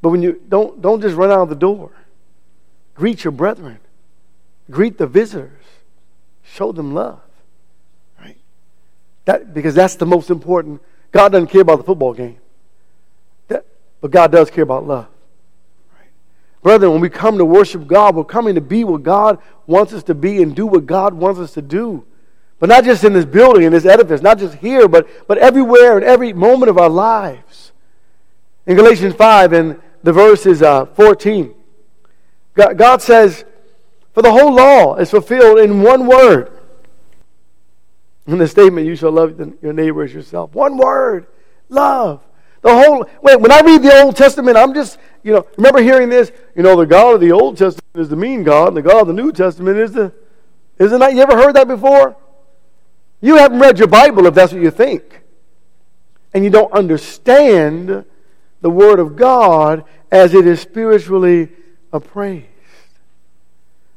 when 0.00 0.20
you 0.20 0.42
don't 0.48 0.82
don't 0.82 1.00
just 1.00 1.14
run 1.14 1.30
out 1.30 1.42
of 1.42 1.48
the 1.48 1.54
door. 1.54 1.92
Greet 2.96 3.22
your 3.22 3.30
brethren. 3.30 3.78
Greet 4.68 4.98
the 4.98 5.06
visitors. 5.06 5.64
Show 6.42 6.72
them 6.72 6.92
love. 6.92 7.20
Right? 8.20 8.36
That 9.26 9.54
because 9.54 9.76
that's 9.76 9.94
the 9.94 10.06
most 10.06 10.28
important. 10.28 10.82
God 11.12 11.30
doesn't 11.30 11.50
care 11.50 11.60
about 11.60 11.76
the 11.76 11.84
football 11.84 12.14
game. 12.14 12.38
That, 13.46 13.64
but 14.00 14.10
God 14.10 14.32
does 14.32 14.50
care 14.50 14.64
about 14.64 14.84
love. 14.84 15.06
Right? 15.96 16.10
Brethren, 16.64 16.90
when 16.90 17.00
we 17.00 17.10
come 17.10 17.38
to 17.38 17.44
worship 17.44 17.86
God, 17.86 18.16
we're 18.16 18.24
coming 18.24 18.56
to 18.56 18.60
be 18.60 18.82
what 18.82 19.04
God 19.04 19.38
wants 19.68 19.92
us 19.92 20.02
to 20.04 20.16
be 20.16 20.42
and 20.42 20.56
do 20.56 20.66
what 20.66 20.84
God 20.84 21.14
wants 21.14 21.38
us 21.38 21.54
to 21.54 21.62
do. 21.62 22.04
But 22.58 22.68
not 22.68 22.84
just 22.84 23.04
in 23.04 23.12
this 23.12 23.24
building, 23.24 23.62
in 23.62 23.72
this 23.72 23.84
edifice, 23.84 24.20
not 24.20 24.38
just 24.38 24.56
here, 24.56 24.88
but, 24.88 25.06
but 25.28 25.38
everywhere 25.38 25.96
and 25.96 26.04
every 26.04 26.32
moment 26.32 26.70
of 26.70 26.78
our 26.78 26.88
lives. 26.88 27.67
In 28.68 28.76
Galatians 28.76 29.14
5 29.14 29.54
and 29.54 29.80
the 30.02 30.12
verse 30.12 30.44
is 30.44 30.62
uh, 30.62 30.84
14, 30.84 31.54
God, 32.54 33.00
says, 33.00 33.46
For 34.12 34.22
the 34.22 34.30
whole 34.30 34.54
law 34.54 34.96
is 34.96 35.10
fulfilled 35.10 35.58
in 35.58 35.80
one 35.82 36.06
word. 36.06 36.52
In 38.26 38.36
the 38.36 38.46
statement, 38.46 38.86
you 38.86 38.94
shall 38.94 39.10
love 39.10 39.40
your 39.62 39.72
neighbor 39.72 40.02
as 40.02 40.12
yourself. 40.12 40.54
One 40.54 40.76
word, 40.76 41.26
love. 41.70 42.22
The 42.60 42.70
whole, 42.70 43.08
wait, 43.22 43.40
when 43.40 43.50
I 43.50 43.60
read 43.60 43.82
the 43.82 44.02
Old 44.02 44.16
Testament, 44.16 44.58
I'm 44.58 44.74
just, 44.74 44.98
you 45.22 45.32
know, 45.32 45.46
remember 45.56 45.80
hearing 45.80 46.10
this? 46.10 46.30
You 46.54 46.62
know, 46.62 46.76
the 46.76 46.84
God 46.84 47.14
of 47.14 47.20
the 47.22 47.32
Old 47.32 47.56
Testament 47.56 47.94
is 47.94 48.10
the 48.10 48.16
mean 48.16 48.42
God, 48.42 48.68
and 48.68 48.76
the 48.76 48.82
God 48.82 49.00
of 49.00 49.06
the 49.06 49.14
New 49.14 49.32
Testament 49.32 49.78
is 49.78 49.92
the, 49.92 50.12
isn't 50.78 50.98
that, 50.98 51.14
you 51.14 51.22
ever 51.22 51.38
heard 51.38 51.56
that 51.56 51.68
before? 51.68 52.16
You 53.22 53.36
haven't 53.36 53.60
read 53.60 53.78
your 53.78 53.88
Bible 53.88 54.26
if 54.26 54.34
that's 54.34 54.52
what 54.52 54.60
you 54.60 54.70
think. 54.70 55.22
And 56.34 56.44
you 56.44 56.50
don't 56.50 56.72
understand 56.72 58.04
the 58.60 58.70
Word 58.70 58.98
of 58.98 59.16
God 59.16 59.84
as 60.10 60.34
it 60.34 60.46
is 60.46 60.60
spiritually 60.60 61.48
appraised. 61.92 62.46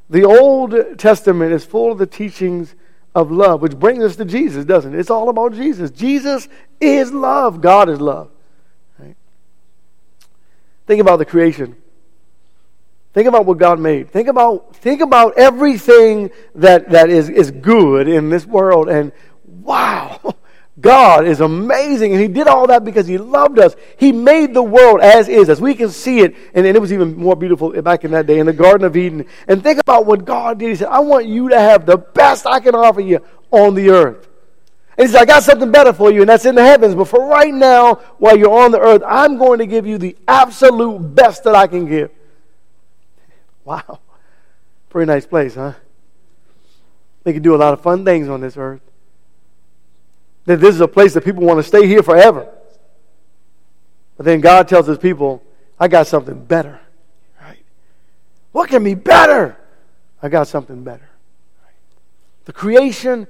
The 0.10 0.25
Old 0.25 1.00
Testament 1.00 1.53
is 1.53 1.63
full 1.63 1.91
of 1.91 1.98
the 1.98 2.06
teachings 2.06 2.75
of 3.15 3.32
love, 3.32 3.62
which 3.62 3.77
brings 3.77 4.03
us 4.03 4.15
to 4.18 4.25
Jesus, 4.25 4.65
doesn't 4.65 4.94
it? 4.94 5.00
It's 5.00 5.10
all 5.10 5.30
about 5.30 5.53
Jesus. 5.53 5.91
Jesus 5.91 6.48
is 6.80 7.12
love. 7.12 7.62
God 7.62 7.89
is 7.89 8.00
love. 8.00 8.30
Right? 9.00 9.15
Think 10.88 11.01
about 11.01 11.18
the 11.18 11.25
creation. 11.25 11.75
Think 13.13 13.27
about 13.27 13.46
what 13.46 13.58
God 13.58 13.80
made. 13.80 14.10
Think 14.12 14.30
about, 14.30 14.75
think 14.77 15.01
about 15.01 15.38
everything 15.38 16.32
that, 16.56 16.89
that 16.91 17.10
is, 17.10 17.30
is 17.30 17.51
good 17.51 18.08
in 18.08 18.30
this 18.30 18.46
world. 18.46 18.88
And 18.88 19.12
wow, 19.46 20.36
God 20.80 21.28
is 21.28 21.42
amazing, 21.42 22.13
and 22.13 22.22
He 22.22 22.30
did 22.30 22.48
all 22.48 22.68
that 22.68 22.86
because 22.86 23.06
He 23.06 23.18
loved 23.18 23.60
us. 23.60 23.75
He 23.98 24.12
made 24.12 24.54
the 24.54 24.63
world 24.63 25.01
as 25.01 25.28
is, 25.28 25.50
as 25.50 25.60
we 25.60 25.75
can 25.75 25.90
see 25.90 26.20
it, 26.20 26.36
and, 26.54 26.66
and 26.66 26.78
it 26.78 26.80
was 26.80 26.94
even 26.94 27.18
more 27.18 27.36
beautiful 27.36 27.70
back 27.82 28.06
in 28.06 28.12
that 28.12 28.25
day 28.25 28.40
in 28.40 28.46
the 28.46 28.54
Garden 28.54 28.86
of 28.86 28.96
Eden. 28.96 29.25
And 29.48 29.62
think 29.62 29.80
about 29.80 30.06
what 30.06 30.24
God 30.24 30.60
did. 30.60 30.70
He 30.70 30.75
said, 30.75 30.88
I 30.88 31.00
want 31.00 31.25
you 31.25 31.50
to 31.50 31.60
have 31.60 31.86
the 31.86 31.98
best 31.98 32.48
I 32.48 32.62
can 32.62 32.74
offer 32.74 33.01
you 33.01 33.20
on 33.51 33.75
the 33.75 33.90
earth. 33.90 34.30
And 34.98 35.08
He 35.08 35.12
said, 35.12 35.22
I 35.22 35.25
got 35.25 35.44
something 35.44 35.72
better 35.72 35.92
for 35.92 36.10
you, 36.10 36.22
and 36.22 36.30
that's 36.30 36.46
in 36.46 36.56
the 36.56 36.63
heavens. 36.63 36.96
But 36.96 37.10
for 37.10 37.28
right 37.28 37.54
now, 37.54 37.96
while 38.18 38.38
you're 38.38 38.63
on 38.63 38.72
the 38.72 38.80
earth, 38.80 39.04
I'm 39.06 39.38
going 39.38 39.60
to 39.60 39.66
give 39.66 39.86
you 39.86 39.98
the 39.98 40.16
absolute 40.25 41.00
best 41.00 41.44
that 41.44 41.54
I 41.54 41.68
can 41.68 41.86
give. 41.86 42.12
Wow. 43.66 44.00
Pretty 44.90 45.08
nice 45.08 45.25
place, 45.25 45.56
huh? 45.56 45.74
They 47.24 47.34
can 47.34 47.44
do 47.44 47.56
a 47.56 47.58
lot 47.58 47.74
of 47.74 47.82
fun 47.82 48.06
things 48.06 48.30
on 48.30 48.40
this 48.40 48.56
earth 48.56 48.82
that 50.45 50.60
this 50.60 50.75
is 50.75 50.81
a 50.81 50.88
place 50.88 51.13
that 51.13 51.24
people 51.24 51.43
want 51.43 51.60
to 51.60 51.63
stay 51.63 51.88
here 51.88 52.03
forever. 52.03 52.48
But 54.17 54.25
then 54.25 54.41
God 54.41 54.67
tells 54.67 54.88
his 54.88 54.98
people, 54.98 55.43
I 55.79 55.88
got 55.88 56.07
something 56.07 56.45
better. 56.45 56.79
Right? 57.41 57.63
What 58.51 58.69
can 58.69 58.83
be 58.83 58.93
better? 58.93 59.57
I 60.21 60.29
got 60.29 60.48
something 60.48 60.83
better. 60.83 61.10
The 62.45 62.53
creation, 62.53 63.27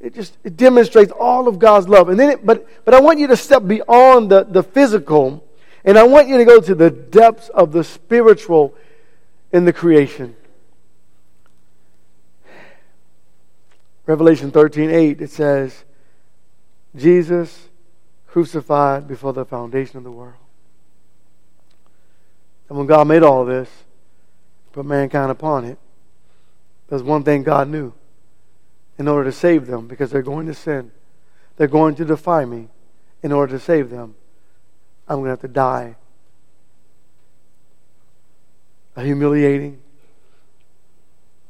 it 0.00 0.14
just 0.14 0.36
it 0.44 0.56
demonstrates 0.56 1.12
all 1.12 1.48
of 1.48 1.58
God's 1.58 1.88
love. 1.88 2.08
And 2.08 2.18
then 2.18 2.30
it, 2.30 2.46
but 2.46 2.66
but 2.84 2.94
I 2.94 3.00
want 3.00 3.18
you 3.18 3.26
to 3.28 3.36
step 3.36 3.66
beyond 3.66 4.30
the, 4.30 4.44
the 4.44 4.62
physical, 4.62 5.44
and 5.84 5.98
I 5.98 6.04
want 6.04 6.28
you 6.28 6.38
to 6.38 6.44
go 6.44 6.60
to 6.60 6.74
the 6.74 6.90
depths 6.90 7.48
of 7.50 7.72
the 7.72 7.84
spiritual 7.84 8.74
in 9.52 9.64
the 9.64 9.72
creation. 9.72 10.36
Revelation 14.06 14.50
13 14.50 14.90
8, 14.90 15.20
it 15.20 15.30
says, 15.30 15.84
Jesus 16.96 17.68
crucified 18.26 19.08
before 19.08 19.32
the 19.32 19.44
foundation 19.44 19.98
of 19.98 20.04
the 20.04 20.10
world. 20.10 20.34
And 22.68 22.76
when 22.76 22.86
God 22.86 23.08
made 23.08 23.22
all 23.22 23.44
this, 23.44 23.68
put 24.72 24.84
mankind 24.84 25.30
upon 25.30 25.64
it, 25.64 25.78
there's 26.88 27.02
one 27.02 27.24
thing 27.24 27.42
God 27.42 27.68
knew 27.68 27.92
in 28.98 29.08
order 29.08 29.30
to 29.30 29.36
save 29.36 29.66
them, 29.66 29.86
because 29.86 30.10
they're 30.10 30.22
going 30.22 30.46
to 30.46 30.54
sin. 30.54 30.90
They're 31.56 31.68
going 31.68 31.94
to 31.96 32.04
defy 32.04 32.44
me. 32.44 32.68
In 33.22 33.30
order 33.32 33.56
to 33.56 33.60
save 33.60 33.90
them, 33.90 34.16
I'm 35.08 35.16
going 35.16 35.26
to 35.26 35.30
have 35.30 35.40
to 35.40 35.48
die. 35.48 35.96
A 38.96 39.04
humiliating, 39.04 39.80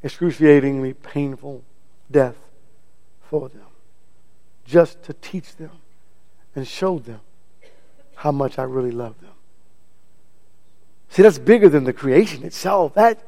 excruciatingly 0.03 0.93
painful 0.93 1.63
death 2.11 2.35
for 3.21 3.49
them 3.49 3.68
just 4.69 5.01
to 5.03 5.13
teach 5.13 5.55
them 5.55 5.71
and 6.55 6.67
show 6.67 6.99
them 6.99 7.21
how 8.15 8.31
much 8.31 8.59
I 8.59 8.63
really 8.63 8.91
love 8.91 9.19
them. 9.19 9.31
See, 11.09 11.23
that's 11.23 11.39
bigger 11.39 11.69
than 11.69 11.85
the 11.85 11.93
creation 11.93 12.43
itself. 12.43 12.93
That, 12.93 13.23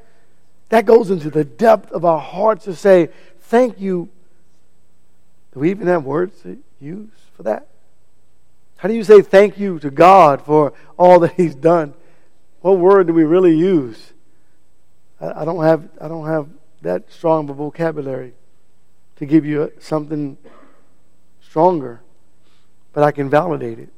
that 0.70 0.86
goes 0.86 1.10
into 1.10 1.30
the 1.30 1.44
depth 1.44 1.92
of 1.92 2.06
our 2.06 2.20
hearts 2.20 2.66
to 2.66 2.76
say, 2.76 3.10
Thank 3.40 3.80
you. 3.80 4.08
Do 5.54 5.60
we 5.60 5.72
even 5.72 5.88
have 5.88 6.06
words 6.06 6.42
to 6.44 6.58
use 6.80 7.10
for 7.36 7.44
that? 7.44 7.68
How 8.78 8.88
do 8.88 8.94
you 8.94 9.04
say 9.04 9.22
thank 9.22 9.58
you 9.58 9.78
to 9.80 9.92
God 9.92 10.42
for 10.42 10.74
all 10.98 11.20
that 11.20 11.34
He's 11.34 11.56
done? 11.56 11.94
What 12.62 12.78
word 12.78 13.08
do 13.08 13.14
we 13.14 13.24
really 13.24 13.56
use? 13.58 14.14
I, 15.20 15.42
I 15.42 15.46
don't 15.46 15.64
have 15.64 15.90
I 16.00 16.08
don't 16.08 16.28
have 16.28 16.48
that 16.82 17.12
strong 17.12 17.44
of 17.44 17.50
a 17.52 17.54
vocabulary 17.54 18.34
to 19.18 19.26
give 19.26 19.46
you 19.46 19.72
something 19.80 20.38
stronger, 21.52 22.00
but 22.94 23.04
I 23.04 23.12
can 23.12 23.30
validate 23.30 23.78
it. 23.78 23.90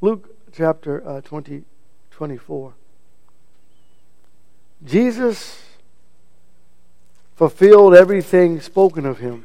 Luke 0.00 0.32
chapter 0.52 1.04
uh, 1.04 1.20
20, 1.22 1.64
24. 2.12 2.72
Jesus 4.84 5.60
fulfilled 7.34 7.96
everything 7.96 8.60
spoken 8.60 9.04
of 9.04 9.18
him. 9.18 9.44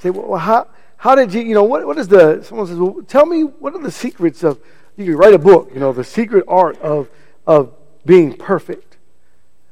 Say, 0.00 0.10
well, 0.10 0.38
how, 0.38 0.68
how 0.98 1.14
did 1.14 1.32
you, 1.32 1.40
you 1.40 1.54
know, 1.54 1.64
what, 1.64 1.86
what 1.86 1.96
is 1.96 2.08
the, 2.08 2.42
someone 2.42 2.66
says, 2.66 2.76
well, 2.76 3.00
tell 3.08 3.24
me, 3.24 3.40
what 3.40 3.74
are 3.74 3.82
the 3.82 3.90
secrets 3.90 4.44
of, 4.44 4.60
you 4.98 5.06
can 5.06 5.16
write 5.16 5.32
a 5.32 5.38
book, 5.38 5.70
you 5.72 5.80
know, 5.80 5.94
the 5.94 6.04
secret 6.04 6.44
art 6.46 6.78
of, 6.82 7.08
of 7.46 7.72
being 8.04 8.36
perfect. 8.36 8.98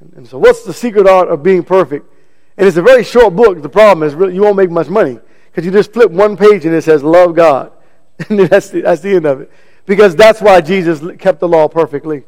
And, 0.01 0.15
and 0.15 0.27
so, 0.27 0.39
what's 0.39 0.65
the 0.65 0.73
secret 0.73 1.07
art 1.07 1.29
of 1.29 1.43
being 1.43 1.63
perfect? 1.63 2.14
And 2.57 2.69
it's 2.69 2.77
a 2.77 2.83
very 2.83 3.05
short 3.05 3.35
book. 3.35 3.61
The 3.63 3.69
problem 3.69 4.07
is, 4.07 4.15
really, 4.15 4.35
you 4.35 4.43
won't 4.43 4.57
make 4.57 4.71
much 4.71 4.89
money 4.89 5.19
because 5.51 5.65
you 5.65 5.73
just 5.73 5.93
flip 5.93 6.11
one 6.11 6.37
page 6.37 6.65
and 6.65 6.75
it 6.75 6.83
says, 6.83 7.03
Love 7.03 7.35
God. 7.35 7.73
And 8.29 8.39
that's 8.39 8.71
the, 8.71 8.83
that's 8.83 9.01
the 9.01 9.17
end 9.17 9.27
of 9.27 9.41
it. 9.41 9.51
Because 9.87 10.15
that's 10.15 10.41
why 10.41 10.61
Jesus 10.61 11.03
kept 11.19 11.41
the 11.41 11.49
law 11.49 11.67
perfectly. 11.67 12.25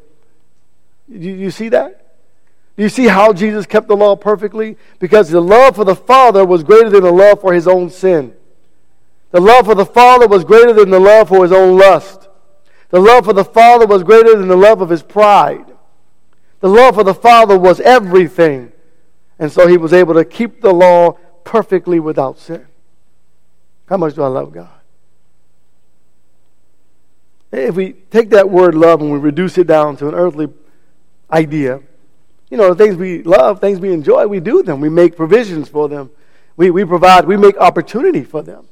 You, 1.07 1.31
you 1.31 1.51
see 1.51 1.69
that? 1.69 2.15
Do 2.75 2.83
you 2.83 2.89
see 2.89 3.07
how 3.07 3.33
Jesus 3.33 3.65
kept 3.65 3.87
the 3.87 3.95
law 3.95 4.15
perfectly? 4.15 4.77
Because 4.99 5.29
the 5.29 5.41
love 5.41 5.75
for 5.77 5.85
the 5.85 5.95
Father 5.95 6.45
was 6.45 6.63
greater 6.63 6.89
than 6.89 7.03
the 7.03 7.11
love 7.11 7.41
for 7.41 7.53
his 7.53 7.67
own 7.67 7.89
sin. 7.89 8.35
The 9.31 9.41
love 9.41 9.65
for 9.65 9.75
the 9.75 9.85
Father 9.85 10.27
was 10.27 10.43
greater 10.43 10.73
than 10.73 10.89
the 10.89 10.99
love 10.99 11.29
for 11.29 11.43
his 11.43 11.51
own 11.51 11.77
lust. 11.77 12.27
The 12.89 12.99
love 12.99 13.25
for 13.25 13.33
the 13.33 13.45
Father 13.45 13.85
was 13.85 14.03
greater 14.03 14.35
than 14.37 14.47
the 14.47 14.55
love 14.55 14.81
of 14.81 14.89
his 14.89 15.03
pride. 15.03 15.65
The 16.59 16.69
love 16.69 16.95
for 16.95 17.03
the 17.03 17.13
Father 17.13 17.57
was 17.57 17.79
everything. 17.79 18.71
And 19.39 19.51
so 19.51 19.67
he 19.67 19.77
was 19.77 19.93
able 19.93 20.13
to 20.15 20.25
keep 20.25 20.61
the 20.61 20.73
law 20.73 21.17
perfectly 21.43 21.99
without 21.99 22.39
sin. 22.39 22.67
How 23.87 23.97
much 23.97 24.15
do 24.15 24.23
I 24.23 24.27
love 24.27 24.51
God? 24.51 24.69
If 27.51 27.75
we 27.75 27.93
take 27.93 28.31
that 28.31 28.49
word 28.49 28.75
love 28.75 29.01
and 29.01 29.11
we 29.11 29.17
reduce 29.17 29.57
it 29.57 29.67
down 29.67 29.95
to 29.97 30.09
an 30.09 30.15
earthly 30.15 30.49
idea, 31.31 31.81
you 32.49 32.57
know, 32.57 32.73
the 32.73 32.83
things 32.83 32.95
we 32.97 33.23
love, 33.23 33.61
things 33.61 33.79
we 33.79 33.93
enjoy, 33.93 34.27
we 34.27 34.39
do 34.39 34.63
them. 34.63 34.81
We 34.81 34.89
make 34.89 35.15
provisions 35.15 35.69
for 35.69 35.87
them. 35.87 36.09
We, 36.55 36.71
we 36.71 36.85
provide, 36.85 37.25
we 37.25 37.37
make 37.37 37.57
opportunity 37.57 38.23
for 38.23 38.41
them. 38.41 38.65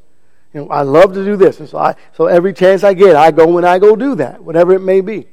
You 0.53 0.61
know, 0.61 0.69
I 0.69 0.81
love 0.81 1.13
to 1.13 1.23
do 1.23 1.35
this. 1.35 1.59
And 1.59 1.69
so, 1.69 1.77
I, 1.77 1.95
so 2.13 2.27
every 2.27 2.53
chance 2.53 2.83
I 2.83 2.93
get, 2.93 3.15
I 3.15 3.31
go 3.31 3.57
and 3.57 3.65
I 3.65 3.79
go 3.79 3.95
do 3.95 4.15
that, 4.15 4.41
whatever 4.41 4.73
it 4.73 4.81
may 4.81 5.01
be. 5.01 5.27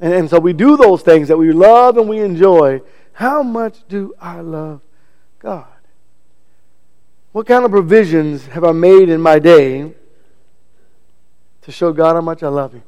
And, 0.00 0.12
and 0.12 0.30
so 0.30 0.38
we 0.38 0.52
do 0.52 0.76
those 0.76 1.02
things 1.02 1.28
that 1.28 1.36
we 1.36 1.52
love 1.52 1.96
and 1.96 2.08
we 2.08 2.20
enjoy. 2.20 2.82
How 3.18 3.42
much 3.42 3.78
do 3.88 4.14
I 4.20 4.40
love 4.42 4.80
God? 5.40 5.66
What 7.32 7.48
kind 7.48 7.64
of 7.64 7.72
provisions 7.72 8.46
have 8.46 8.62
I 8.62 8.70
made 8.70 9.08
in 9.08 9.20
my 9.20 9.40
day 9.40 9.92
to 11.62 11.72
show 11.72 11.92
God 11.92 12.14
how 12.14 12.20
much 12.20 12.44
I 12.44 12.48
love 12.48 12.74
Him? 12.74 12.84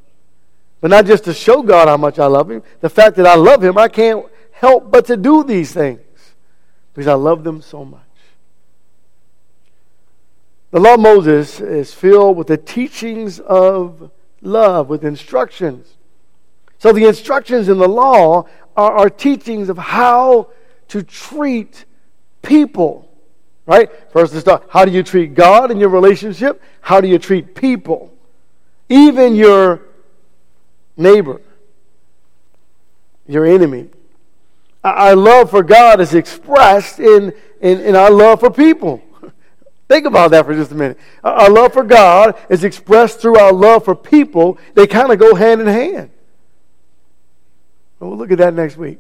But 0.81 0.93
not 0.93 1.05
just 1.05 1.25
to 1.25 1.35
show 1.35 1.63
God 1.63 1.89
how 1.89 1.97
much 1.97 2.21
I 2.21 2.27
love 2.27 2.49
Him, 2.49 2.63
the 2.81 2.89
fact 2.89 3.17
that 3.17 3.27
I 3.27 3.35
love 3.35 3.65
Him, 3.65 3.77
I 3.77 3.89
can't 3.89 4.25
help 4.53 4.89
but 4.89 5.07
to 5.07 5.17
do 5.17 5.43
these 5.43 5.73
things 5.73 5.99
because 6.95 7.09
I 7.09 7.15
love 7.15 7.43
them 7.43 7.61
so 7.61 7.85
much. 7.85 8.01
The 10.71 10.79
law 10.79 10.95
of 10.95 11.01
Moses 11.01 11.61
is 11.61 11.93
filled 11.93 12.37
with 12.37 12.47
the 12.47 12.57
teachings 12.57 13.41
of 13.41 14.13
love, 14.43 14.89
with 14.89 15.05
instructions. 15.05 15.97
So 16.81 16.95
the 16.95 17.05
instructions 17.05 17.69
in 17.69 17.77
the 17.77 17.89
law 17.89 18.47
are, 18.81 18.93
are 18.93 19.11
teachings 19.11 19.69
of 19.69 19.77
how 19.77 20.51
to 20.89 21.03
treat 21.03 21.85
people. 22.43 23.07
Right? 23.67 23.91
First, 24.11 24.33
to 24.33 24.41
start, 24.41 24.67
how 24.71 24.85
do 24.85 24.91
you 24.91 25.03
treat 25.03 25.35
God 25.35 25.71
in 25.71 25.79
your 25.79 25.91
relationship? 25.91 26.63
How 26.81 27.01
do 27.01 27.07
you 27.07 27.19
treat 27.19 27.55
people? 27.55 28.13
Even 28.89 29.37
your 29.37 29.83
neighbor, 30.97 31.41
your 33.29 33.45
enemy. 33.45 33.91
Our 34.83 35.15
love 35.15 35.51
for 35.51 35.63
God 35.63 36.01
is 36.01 36.15
expressed 36.15 36.99
in, 36.99 37.35
in, 37.61 37.81
in 37.81 37.95
our 37.95 38.11
love 38.11 38.41
for 38.41 38.51
people. 38.51 39.03
Think 39.89 40.07
about 40.07 40.31
that 40.31 40.47
for 40.47 40.55
just 40.55 40.73
a 40.73 40.75
minute. 40.75 40.99
Our 41.23 41.51
love 41.51 41.75
for 41.75 41.85
God 41.85 42.37
is 42.49 42.65
expressed 42.65 43.21
through 43.21 43.39
our 43.39 43.53
love 43.53 43.85
for 43.85 43.95
people. 43.95 44.59
They 44.75 44.87
kind 44.87 45.13
of 45.13 45.19
go 45.19 45.35
hand 45.35 45.61
in 45.61 45.67
hand. 45.67 46.11
We'll 48.01 48.17
look 48.17 48.33
at 48.33 48.39
that 48.39 48.55
next 48.55 48.77
week. 48.77 48.99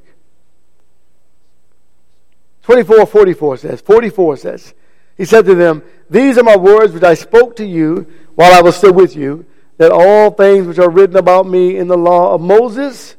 24 2.63 3.07
44 3.07 3.57
says, 3.57 3.81
44 3.81 4.37
says, 4.37 4.75
He 5.17 5.25
said 5.25 5.47
to 5.47 5.55
them, 5.55 5.83
These 6.09 6.39
are 6.39 6.45
my 6.45 6.57
words 6.57 6.93
which 6.93 7.03
I 7.03 7.15
spoke 7.15 7.57
to 7.57 7.67
you 7.67 8.07
while 8.35 8.53
I 8.53 8.61
was 8.61 8.77
still 8.77 8.93
with 8.93 9.17
you, 9.17 9.47
that 9.79 9.91
all 9.91 10.31
things 10.31 10.67
which 10.67 10.79
are 10.79 10.91
written 10.91 11.17
about 11.17 11.47
me 11.47 11.79
in 11.79 11.89
the 11.89 11.97
law 11.97 12.35
of 12.35 12.41
Moses 12.41 13.17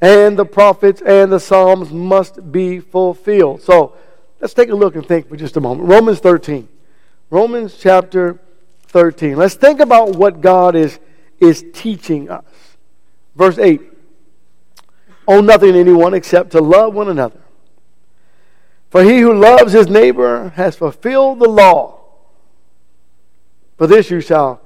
and 0.00 0.38
the 0.38 0.44
prophets 0.44 1.00
and 1.00 1.32
the 1.32 1.40
Psalms 1.40 1.90
must 1.90 2.52
be 2.52 2.80
fulfilled. 2.80 3.62
So 3.62 3.96
let's 4.40 4.54
take 4.54 4.68
a 4.68 4.74
look 4.74 4.94
and 4.94 5.06
think 5.06 5.28
for 5.28 5.36
just 5.36 5.56
a 5.56 5.60
moment. 5.60 5.88
Romans 5.88 6.20
13. 6.20 6.68
Romans 7.30 7.76
chapter 7.78 8.38
13. 8.88 9.36
Let's 9.36 9.54
think 9.54 9.80
about 9.80 10.10
what 10.10 10.42
God 10.42 10.76
is, 10.76 10.98
is 11.40 11.64
teaching 11.72 12.28
us. 12.28 12.44
Verse 13.34 13.58
8 13.58 13.95
Owe 15.28 15.40
nothing 15.40 15.72
to 15.72 15.78
anyone 15.78 16.14
except 16.14 16.52
to 16.52 16.60
love 16.60 16.94
one 16.94 17.08
another. 17.08 17.40
For 18.90 19.02
he 19.02 19.20
who 19.20 19.34
loves 19.34 19.72
his 19.72 19.88
neighbor 19.88 20.50
has 20.50 20.76
fulfilled 20.76 21.40
the 21.40 21.48
law. 21.48 22.00
For 23.76 23.86
this 23.86 24.10
you 24.10 24.20
shall 24.20 24.60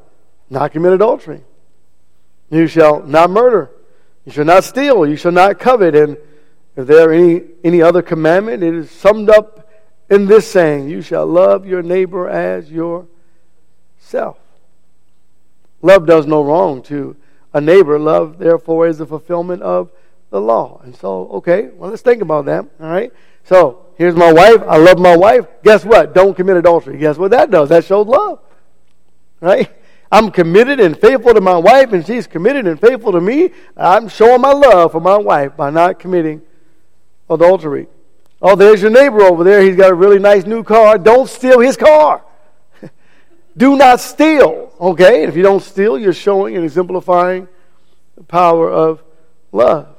not 0.49 0.73
commit 0.73 0.93
adultery. 0.93 1.43
You 2.51 2.67
shall 2.67 3.03
not 3.03 3.31
murder. 3.31 3.71
You 4.25 4.33
shall 4.33 4.45
not 4.45 4.65
steal. 4.65 5.07
You 5.07 5.17
shall 5.17 5.33
not 5.33 5.59
covet. 5.59 5.95
And 5.95 6.17
if 6.77 6.87
there 6.87 7.13
any, 7.13 7.43
any 7.65 7.81
other 7.83 8.03
commandment, 8.03 8.63
it 8.63 8.75
is 8.75 8.91
summed 8.91 9.31
up 9.31 9.69
in 10.11 10.27
this 10.27 10.51
saying, 10.51 10.89
You 10.89 11.01
shall 11.03 11.27
love 11.27 11.67
your 11.67 11.83
neighbor 11.83 12.29
as 12.29 12.71
yourself. 12.71 14.39
Love 15.83 16.07
does 16.07 16.27
no 16.27 16.43
wrong 16.43 16.83
to 16.83 17.17
a 17.55 17.61
neighbor. 17.61 17.99
Love, 17.99 18.39
therefore, 18.39 18.87
is 18.87 18.99
the 18.99 19.07
fulfillment 19.07 19.63
of 19.63 19.91
the 20.31 20.41
law. 20.41 20.81
And 20.83 20.97
so, 20.97 21.29
okay, 21.29 21.69
well, 21.75 21.91
let's 21.91 22.03
think 22.03 22.23
about 22.23 22.47
that. 22.47 22.65
All 22.81 22.91
right. 22.91 23.13
So, 23.45 23.87
here's 23.97 24.15
my 24.15 24.33
wife. 24.33 24.63
I 24.67 24.77
love 24.77 24.99
my 24.99 25.17
wife. 25.17 25.47
Guess 25.63 25.85
what? 25.85 26.15
Don't 26.15 26.35
commit 26.35 26.57
adultery. 26.57 26.99
Guess 26.99 27.19
what 27.19 27.33
that 27.33 27.51
does? 27.51 27.69
That 27.69 27.85
shows 27.85 28.07
love. 28.07 28.41
Right? 29.41 29.71
I'm 30.13 30.31
committed 30.31 30.81
and 30.81 30.99
faithful 30.99 31.35
to 31.35 31.41
my 31.41 31.57
wife, 31.57 31.93
and 31.93 32.05
she's 32.05 32.27
committed 32.27 32.67
and 32.67 32.81
faithful 32.81 33.13
to 33.13 33.21
me. 33.21 33.51
I'm 33.77 34.09
showing 34.09 34.41
my 34.41 34.53
love 34.53 34.93
for 34.93 35.01
my 35.01 35.17
wife 35.17 35.57
by 35.57 35.71
not 35.71 35.99
committing 35.99 36.43
adultery. 37.29 37.87
Oh, 38.43 38.57
there's 38.57 38.83
your 38.83 38.91
neighbor 38.91 39.23
over 39.23 39.45
there. 39.45 39.61
He's 39.63 39.77
got 39.77 39.91
a 39.91 39.95
really 39.95 40.19
nice 40.19 40.47
new 40.47 40.65
car. 40.65 40.99
Don't 40.99 41.29
steal 41.29 41.61
his 41.61 41.77
car. 41.77 42.25
Do 43.57 43.77
not 43.77 44.01
steal. 44.01 44.73
Okay? 44.81 45.25
If 45.25 45.37
you 45.37 45.43
don't 45.43 45.63
steal, 45.63 45.99
you're 45.99 46.13
showing 46.13 46.57
and 46.57 46.65
exemplifying 46.65 47.49
the 48.17 48.25
power 48.25 48.71
of 48.71 49.03
love. 49.53 49.90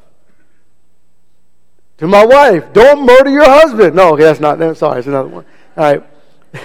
To 2.01 2.07
my 2.07 2.25
wife, 2.25 2.73
don't 2.73 3.05
murder 3.05 3.29
your 3.29 3.47
husband. 3.47 3.95
No, 3.95 4.13
okay, 4.13 4.23
that's 4.23 4.39
not. 4.39 4.57
that. 4.57 4.75
sorry, 4.75 4.97
it's 4.97 5.07
another 5.07 5.29
one. 5.29 5.45
All 5.77 5.83
right. 5.83 6.03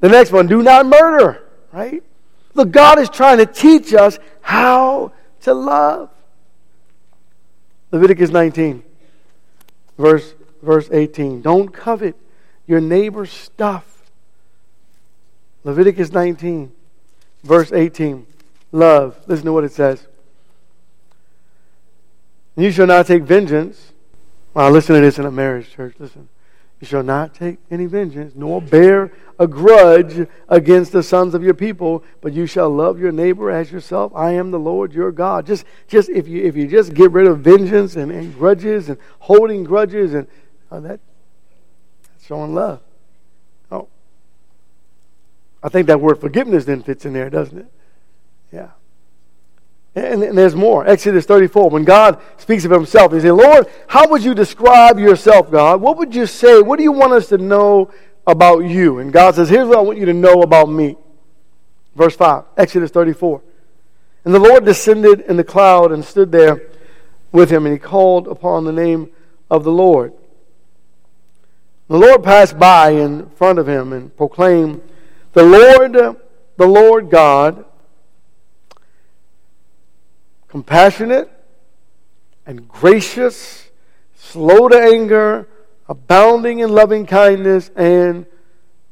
the 0.00 0.08
next 0.08 0.32
one, 0.32 0.48
do 0.48 0.64
not 0.64 0.84
murder. 0.84 1.44
Right? 1.72 2.02
Look, 2.54 2.72
God 2.72 2.98
is 2.98 3.08
trying 3.08 3.38
to 3.38 3.46
teach 3.46 3.94
us 3.94 4.18
how 4.40 5.12
to 5.42 5.54
love. 5.54 6.10
Leviticus 7.92 8.30
19, 8.30 8.82
verse 9.96 10.34
verse 10.60 10.88
18. 10.90 11.40
Don't 11.40 11.68
covet 11.68 12.16
your 12.66 12.80
neighbor's 12.80 13.30
stuff. 13.30 14.10
Leviticus 15.62 16.10
19, 16.10 16.72
verse 17.44 17.70
18. 17.70 18.26
Love. 18.72 19.16
Listen 19.28 19.46
to 19.46 19.52
what 19.52 19.62
it 19.62 19.70
says. 19.70 20.04
You 22.56 22.72
shall 22.72 22.88
not 22.88 23.06
take 23.06 23.22
vengeance. 23.22 23.92
Well, 24.54 24.70
listen 24.70 24.94
to 24.94 25.00
this 25.00 25.18
in 25.18 25.26
a 25.26 25.30
marriage 25.30 25.70
church. 25.70 25.96
Listen. 25.98 26.28
You 26.80 26.86
shall 26.86 27.02
not 27.02 27.34
take 27.34 27.58
any 27.70 27.86
vengeance, 27.86 28.34
nor 28.36 28.60
bear 28.60 29.10
a 29.38 29.46
grudge 29.46 30.28
against 30.50 30.92
the 30.92 31.02
sons 31.02 31.34
of 31.34 31.42
your 31.42 31.54
people, 31.54 32.04
but 32.20 32.34
you 32.34 32.46
shall 32.46 32.68
love 32.68 32.98
your 32.98 33.10
neighbor 33.12 33.50
as 33.50 33.72
yourself. 33.72 34.12
I 34.14 34.32
am 34.32 34.50
the 34.50 34.58
Lord 34.58 34.92
your 34.92 35.10
God. 35.10 35.46
Just, 35.46 35.64
just 35.88 36.10
if 36.10 36.28
you 36.28 36.42
if 36.42 36.56
you 36.56 36.66
just 36.66 36.92
get 36.92 37.10
rid 37.12 37.26
of 37.26 37.40
vengeance 37.40 37.96
and, 37.96 38.12
and 38.12 38.34
grudges 38.34 38.90
and 38.90 38.98
holding 39.20 39.64
grudges 39.64 40.12
and 40.12 40.26
uh, 40.70 40.80
that, 40.80 41.00
that's 42.10 42.26
showing 42.26 42.54
love. 42.54 42.80
Oh, 43.70 43.88
I 45.62 45.70
think 45.70 45.86
that 45.86 46.00
word 46.00 46.20
forgiveness 46.20 46.64
then 46.66 46.82
fits 46.82 47.06
in 47.06 47.12
there, 47.12 47.30
doesn't 47.30 47.58
it? 47.58 47.72
Yeah. 48.52 48.70
And, 49.94 50.36
there's 50.36 50.56
more. 50.56 50.86
Exodus 50.86 51.24
34. 51.24 51.70
When 51.70 51.84
God 51.84 52.20
speaks 52.36 52.64
of 52.64 52.70
himself, 52.70 53.12
he 53.12 53.20
says, 53.20 53.32
Lord, 53.32 53.68
how 53.86 54.08
would 54.08 54.24
you 54.24 54.34
describe 54.34 54.98
yourself, 54.98 55.50
God? 55.50 55.80
What 55.80 55.98
would 55.98 56.14
you 56.14 56.26
say? 56.26 56.60
What 56.62 56.78
do 56.78 56.82
you 56.82 56.92
want 56.92 57.12
us 57.12 57.28
to 57.28 57.38
know 57.38 57.92
about 58.26 58.60
you. 58.60 58.98
And 58.98 59.12
God 59.12 59.34
says, 59.34 59.48
Here's 59.48 59.68
what 59.68 59.78
I 59.78 59.82
want 59.82 59.98
you 59.98 60.06
to 60.06 60.14
know 60.14 60.42
about 60.42 60.68
me. 60.68 60.96
Verse 61.94 62.16
5, 62.16 62.44
Exodus 62.56 62.90
34. 62.90 63.42
And 64.24 64.34
the 64.34 64.38
Lord 64.38 64.64
descended 64.64 65.20
in 65.20 65.36
the 65.36 65.44
cloud 65.44 65.92
and 65.92 66.04
stood 66.04 66.32
there 66.32 66.62
with 67.30 67.50
him, 67.50 67.66
and 67.66 67.74
he 67.74 67.78
called 67.78 68.26
upon 68.26 68.64
the 68.64 68.72
name 68.72 69.10
of 69.50 69.64
the 69.64 69.72
Lord. 69.72 70.12
The 71.88 71.98
Lord 71.98 72.24
passed 72.24 72.58
by 72.58 72.90
in 72.90 73.28
front 73.30 73.58
of 73.58 73.68
him 73.68 73.92
and 73.92 74.16
proclaimed, 74.16 74.80
The 75.34 75.42
Lord, 75.42 75.92
the 76.56 76.66
Lord 76.66 77.10
God, 77.10 77.66
compassionate 80.54 81.28
and 82.46 82.68
gracious, 82.68 83.68
slow 84.14 84.68
to 84.68 84.80
anger, 84.80 85.48
abounding 85.88 86.60
in 86.60 86.70
loving 86.70 87.06
kindness 87.06 87.72
and 87.74 88.24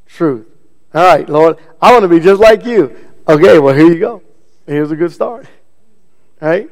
truth. 0.05 0.45
All 0.93 1.05
right, 1.05 1.29
Lord, 1.29 1.59
I 1.81 1.93
want 1.93 2.03
to 2.03 2.09
be 2.09 2.19
just 2.19 2.41
like 2.41 2.65
you. 2.65 2.93
Okay, 3.29 3.59
well, 3.59 3.73
here 3.73 3.87
you 3.87 3.97
go. 3.97 4.21
Here's 4.67 4.91
a 4.91 4.97
good 4.97 5.13
start. 5.13 5.47
All 6.41 6.49
right? 6.49 6.69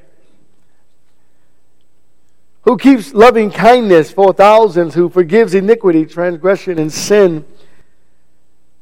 Who 2.64 2.78
keeps 2.78 3.14
loving 3.14 3.50
kindness 3.50 4.12
for 4.12 4.34
thousands, 4.34 4.94
who 4.94 5.08
forgives 5.08 5.54
iniquity, 5.54 6.06
transgression, 6.06 6.78
and 6.78 6.92
sin, 6.92 7.46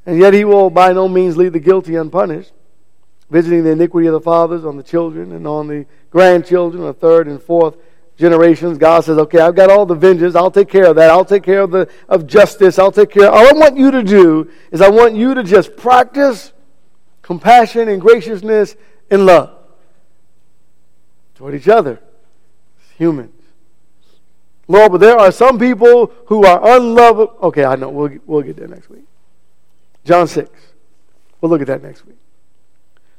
and 0.07 0.17
yet 0.17 0.33
he 0.33 0.43
will 0.43 0.71
by 0.71 0.91
no 0.91 1.07
means 1.07 1.37
leave 1.37 1.53
the 1.53 1.59
guilty 1.59 1.93
unpunished, 1.93 2.51
visiting 3.29 3.63
the 3.63 3.71
iniquity 3.71 4.07
of 4.07 4.13
the 4.13 4.21
fathers 4.21 4.65
on 4.65 4.77
the 4.77 4.83
children 4.83 5.31
and 5.31 5.47
on 5.47 5.67
the 5.67 5.85
grandchildren, 6.09 6.83
the 6.83 6.93
third 6.93 7.27
and 7.27 7.41
fourth 7.41 7.77
generations, 8.17 8.77
God 8.77 9.05
says, 9.05 9.17
okay, 9.17 9.39
I've 9.39 9.55
got 9.55 9.69
all 9.71 9.85
the 9.85 9.95
vengeance. 9.95 10.35
I'll 10.35 10.51
take 10.51 10.69
care 10.69 10.85
of 10.85 10.95
that. 10.97 11.09
I'll 11.09 11.25
take 11.25 11.43
care 11.43 11.61
of 11.61 11.71
the 11.71 11.89
of 12.07 12.27
justice. 12.27 12.77
I'll 12.77 12.91
take 12.91 13.11
care. 13.11 13.29
All 13.29 13.47
I 13.47 13.53
want 13.53 13.77
you 13.77 13.91
to 13.91 14.03
do 14.03 14.51
is 14.71 14.81
I 14.81 14.89
want 14.89 15.15
you 15.15 15.33
to 15.35 15.43
just 15.43 15.77
practice 15.77 16.51
compassion 17.21 17.87
and 17.87 18.01
graciousness 18.01 18.75
and 19.09 19.25
love 19.25 19.55
toward 21.35 21.55
each 21.55 21.69
other 21.69 21.93
as 21.93 22.97
humans. 22.97 23.33
Lord, 24.67 24.91
but 24.91 24.99
there 24.99 25.17
are 25.17 25.31
some 25.31 25.57
people 25.57 26.11
who 26.27 26.45
are 26.45 26.75
unlovable. 26.77 27.35
Okay, 27.41 27.65
I 27.65 27.75
know. 27.75 27.89
We'll, 27.89 28.17
we'll 28.27 28.41
get 28.43 28.55
there 28.55 28.67
next 28.67 28.89
week. 28.89 29.05
John 30.05 30.27
6. 30.27 30.47
We'll 31.41 31.49
look 31.49 31.61
at 31.61 31.67
that 31.67 31.81
next 31.81 32.05
week. 32.05 32.18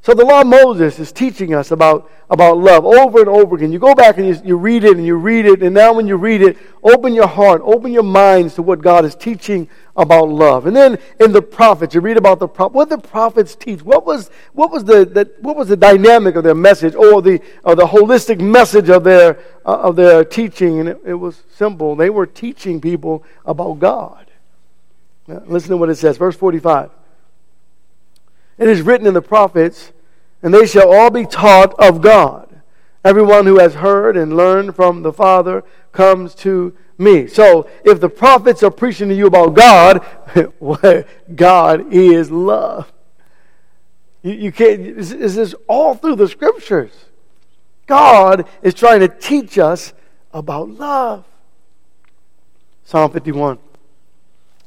So 0.03 0.15
the 0.15 0.25
law 0.25 0.41
of 0.41 0.47
Moses 0.47 0.97
is 0.97 1.11
teaching 1.11 1.53
us 1.53 1.69
about, 1.69 2.09
about 2.27 2.57
love 2.57 2.85
over 2.85 3.19
and 3.19 3.29
over 3.29 3.55
again. 3.55 3.71
You 3.71 3.77
go 3.77 3.93
back 3.93 4.17
and 4.17 4.27
you, 4.27 4.41
you 4.43 4.57
read 4.57 4.83
it 4.83 4.97
and 4.97 5.05
you 5.05 5.15
read 5.15 5.45
it, 5.45 5.61
and 5.61 5.75
now 5.75 5.93
when 5.93 6.07
you 6.07 6.15
read 6.15 6.41
it, 6.41 6.57
open 6.81 7.13
your 7.13 7.27
heart, 7.27 7.61
open 7.63 7.91
your 7.91 8.01
minds 8.01 8.55
to 8.55 8.63
what 8.63 8.81
God 8.81 9.05
is 9.05 9.13
teaching 9.13 9.69
about 9.95 10.27
love. 10.27 10.65
And 10.65 10.75
then 10.75 10.97
in 11.19 11.31
the 11.31 11.41
prophets, 11.41 11.93
you 11.93 12.01
read 12.01 12.17
about 12.17 12.39
the 12.39 12.47
prophets. 12.47 12.73
What 12.73 12.89
the 12.89 12.97
prophets 12.97 13.55
teach? 13.55 13.83
What 13.83 14.03
was, 14.03 14.31
what 14.53 14.71
was, 14.71 14.83
the, 14.83 15.05
the, 15.05 15.31
what 15.41 15.55
was 15.55 15.67
the 15.67 15.77
dynamic 15.77 16.35
of 16.35 16.43
their 16.43 16.55
message 16.55 16.95
or 16.95 17.21
the, 17.21 17.39
or 17.63 17.75
the 17.75 17.85
holistic 17.85 18.41
message 18.41 18.89
of 18.89 19.03
their, 19.03 19.37
uh, 19.67 19.81
of 19.81 19.95
their 19.95 20.25
teaching? 20.25 20.79
And 20.79 20.89
it, 20.89 21.01
it 21.05 21.13
was 21.13 21.43
simple. 21.55 21.95
They 21.95 22.09
were 22.09 22.25
teaching 22.25 22.81
people 22.81 23.23
about 23.45 23.77
God. 23.77 24.31
Now, 25.27 25.43
listen 25.45 25.69
to 25.69 25.77
what 25.77 25.91
it 25.91 25.95
says, 25.97 26.17
verse 26.17 26.35
45. 26.35 26.89
It 28.61 28.69
is 28.69 28.83
written 28.83 29.07
in 29.07 29.15
the 29.15 29.23
prophets, 29.23 29.91
and 30.43 30.53
they 30.53 30.67
shall 30.67 30.93
all 30.93 31.09
be 31.09 31.25
taught 31.25 31.73
of 31.79 31.99
God. 31.99 32.61
Everyone 33.03 33.47
who 33.47 33.57
has 33.57 33.73
heard 33.73 34.15
and 34.15 34.37
learned 34.37 34.75
from 34.75 35.01
the 35.01 35.11
Father 35.11 35.63
comes 35.91 36.35
to 36.35 36.77
me. 36.95 37.25
So, 37.25 37.67
if 37.83 37.99
the 37.99 38.07
prophets 38.07 38.61
are 38.61 38.69
preaching 38.69 39.09
to 39.09 39.15
you 39.15 39.25
about 39.25 39.55
God, 39.55 40.05
God 41.35 41.91
is 41.91 42.29
love. 42.29 42.93
You, 44.21 44.33
you 44.33 44.51
can't, 44.51 44.95
this 44.95 45.11
is 45.11 45.55
all 45.67 45.95
through 45.95 46.17
the 46.17 46.27
scriptures. 46.27 46.91
God 47.87 48.47
is 48.61 48.75
trying 48.75 48.99
to 48.99 49.07
teach 49.07 49.57
us 49.57 49.91
about 50.31 50.69
love. 50.69 51.25
Psalm 52.85 53.11
51. 53.11 53.57